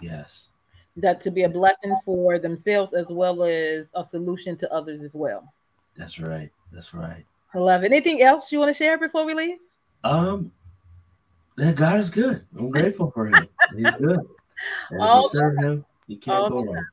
Yes. 0.00 0.48
That 0.96 1.20
to 1.22 1.30
be 1.30 1.42
a 1.42 1.48
blessing 1.48 1.96
for 2.04 2.38
themselves 2.38 2.92
as 2.92 3.08
well 3.08 3.44
as 3.44 3.88
a 3.94 4.04
solution 4.04 4.56
to 4.58 4.72
others 4.72 5.02
as 5.02 5.14
well. 5.14 5.52
That's 5.96 6.18
right. 6.18 6.50
That's 6.72 6.94
right. 6.94 7.24
I 7.54 7.58
love 7.58 7.82
it. 7.82 7.92
Anything 7.92 8.22
else 8.22 8.52
you 8.52 8.58
want 8.58 8.70
to 8.70 8.74
share 8.74 8.98
before 8.98 9.24
we 9.24 9.34
leave? 9.34 9.58
Um, 10.04 10.52
that 11.56 11.76
God 11.76 12.00
is 12.00 12.10
good. 12.10 12.44
I'm 12.56 12.70
grateful 12.70 13.10
for 13.10 13.26
him. 13.26 13.48
He's 13.76 13.94
good. 13.94 14.20
And 14.90 15.02
if 15.02 15.14
you 15.14 15.28
serve 15.28 15.56
him, 15.58 15.84
you 16.08 16.16
can't 16.16 16.48
go 16.48 16.64
wrong. 16.64 16.86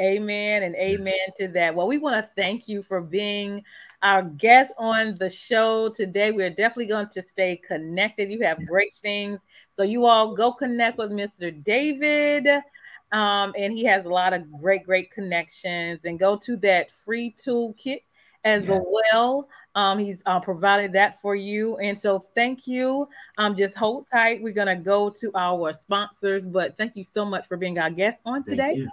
Amen 0.00 0.62
and 0.62 0.74
amen 0.76 1.14
to 1.38 1.48
that. 1.48 1.74
Well, 1.74 1.86
we 1.86 1.98
want 1.98 2.16
to 2.16 2.30
thank 2.34 2.68
you 2.68 2.82
for 2.82 3.02
being 3.02 3.62
our 4.02 4.22
guest 4.22 4.72
on 4.78 5.14
the 5.16 5.28
show 5.28 5.90
today. 5.90 6.32
We're 6.32 6.48
definitely 6.48 6.86
going 6.86 7.08
to 7.08 7.22
stay 7.22 7.56
connected. 7.56 8.30
You 8.30 8.40
have 8.40 8.66
great 8.66 8.94
things. 8.94 9.40
So, 9.72 9.82
you 9.82 10.06
all 10.06 10.34
go 10.34 10.52
connect 10.52 10.96
with 10.96 11.10
Mr. 11.10 11.52
David. 11.64 12.48
Um, 13.12 13.52
and 13.58 13.74
he 13.74 13.84
has 13.84 14.06
a 14.06 14.08
lot 14.08 14.32
of 14.32 14.50
great, 14.52 14.84
great 14.84 15.10
connections. 15.10 16.00
And 16.04 16.18
go 16.18 16.34
to 16.38 16.56
that 16.58 16.90
free 16.90 17.34
toolkit 17.38 18.02
as 18.44 18.66
yeah. 18.66 18.78
well. 19.12 19.48
Um, 19.74 19.98
he's 19.98 20.22
uh, 20.24 20.40
provided 20.40 20.94
that 20.94 21.20
for 21.20 21.36
you. 21.36 21.76
And 21.76 22.00
so, 22.00 22.24
thank 22.34 22.66
you. 22.66 23.06
Um, 23.36 23.54
just 23.54 23.76
hold 23.76 24.06
tight. 24.10 24.42
We're 24.42 24.54
going 24.54 24.74
to 24.74 24.82
go 24.82 25.10
to 25.10 25.30
our 25.34 25.74
sponsors, 25.74 26.46
but 26.46 26.78
thank 26.78 26.96
you 26.96 27.04
so 27.04 27.26
much 27.26 27.46
for 27.46 27.58
being 27.58 27.78
our 27.78 27.90
guest 27.90 28.20
on 28.24 28.44
today. 28.44 28.76
You 28.76 28.90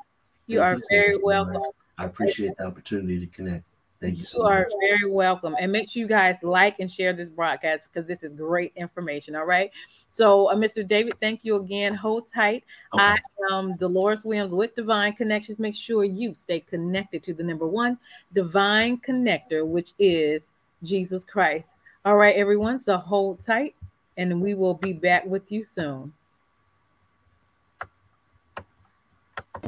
Thank 0.55 0.59
are 0.59 0.73
you 0.73 0.79
so 0.79 0.85
very 0.89 1.17
welcome. 1.21 1.61
I 1.97 2.05
appreciate 2.05 2.57
the 2.57 2.65
opportunity 2.65 3.19
to 3.19 3.27
connect. 3.27 3.63
Thank 3.99 4.17
you 4.19 4.23
so 4.23 4.37
you 4.37 4.43
much. 4.43 4.51
are 4.51 4.67
very 4.79 5.11
welcome. 5.11 5.55
And 5.59 5.71
make 5.71 5.89
sure 5.89 6.01
you 6.01 6.07
guys 6.07 6.37
like 6.43 6.79
and 6.79 6.91
share 6.91 7.13
this 7.13 7.29
broadcast 7.29 7.87
because 7.91 8.07
this 8.07 8.21
is 8.21 8.31
great 8.37 8.71
information. 8.75 9.35
All 9.35 9.45
right. 9.45 9.71
So, 10.07 10.51
uh, 10.51 10.55
Mr. 10.55 10.87
David, 10.87 11.15
thank 11.19 11.43
you 11.43 11.55
again. 11.55 11.95
Hold 11.95 12.31
tight. 12.31 12.63
Okay. 12.93 13.03
I 13.03 13.17
am 13.51 13.75
Dolores 13.77 14.23
Williams 14.23 14.53
with 14.53 14.75
Divine 14.75 15.13
Connections. 15.13 15.57
Make 15.57 15.75
sure 15.75 16.03
you 16.03 16.35
stay 16.35 16.59
connected 16.59 17.23
to 17.23 17.33
the 17.33 17.43
number 17.43 17.65
one 17.65 17.97
divine 18.33 18.97
connector, 18.99 19.65
which 19.65 19.93
is 19.97 20.43
Jesus 20.83 21.23
Christ. 21.23 21.71
All 22.05 22.17
right, 22.17 22.35
everyone. 22.35 22.83
So, 22.83 22.97
hold 22.97 23.43
tight 23.43 23.73
and 24.17 24.41
we 24.41 24.53
will 24.53 24.75
be 24.75 24.93
back 24.93 25.25
with 25.25 25.51
you 25.51 25.63
soon. 25.63 26.13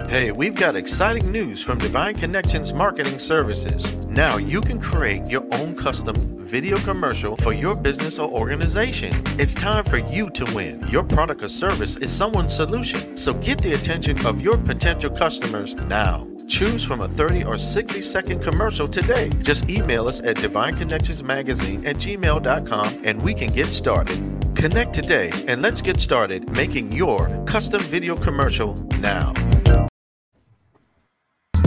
Hey, 0.07 0.31
we've 0.31 0.55
got 0.55 0.75
exciting 0.75 1.31
news 1.31 1.63
from 1.63 1.77
Divine 1.77 2.15
Connections 2.15 2.73
Marketing 2.73 3.17
Services. 3.17 3.95
Now 4.07 4.37
you 4.37 4.61
can 4.61 4.79
create 4.79 5.27
your 5.27 5.45
own 5.53 5.75
custom 5.75 6.15
video 6.39 6.77
commercial 6.79 7.35
for 7.37 7.53
your 7.53 7.75
business 7.75 8.19
or 8.19 8.29
organization. 8.29 9.13
It's 9.39 9.53
time 9.53 9.85
for 9.85 9.97
you 9.97 10.29
to 10.31 10.45
win. 10.55 10.85
Your 10.89 11.03
product 11.03 11.43
or 11.43 11.49
service 11.49 11.97
is 11.97 12.11
someone's 12.11 12.53
solution. 12.55 13.17
So 13.17 13.33
get 13.33 13.61
the 13.61 13.73
attention 13.73 14.25
of 14.25 14.41
your 14.41 14.57
potential 14.57 15.09
customers 15.11 15.75
now. 15.75 16.27
Choose 16.47 16.83
from 16.83 17.01
a 17.01 17.07
30 17.07 17.43
or 17.45 17.57
60 17.57 18.01
second 18.01 18.41
commercial 18.41 18.87
today. 18.87 19.29
Just 19.41 19.69
email 19.69 20.07
us 20.07 20.21
at 20.21 20.37
divineconnectionsmagazine 20.37 21.85
at 21.85 21.95
gmail.com 21.97 23.01
and 23.03 23.21
we 23.21 23.33
can 23.33 23.51
get 23.51 23.67
started. 23.67 24.17
Connect 24.55 24.93
today 24.93 25.31
and 25.47 25.61
let's 25.61 25.81
get 25.81 25.99
started 25.99 26.51
making 26.51 26.91
your 26.91 27.29
custom 27.45 27.81
video 27.83 28.15
commercial 28.15 28.73
now. 28.99 29.33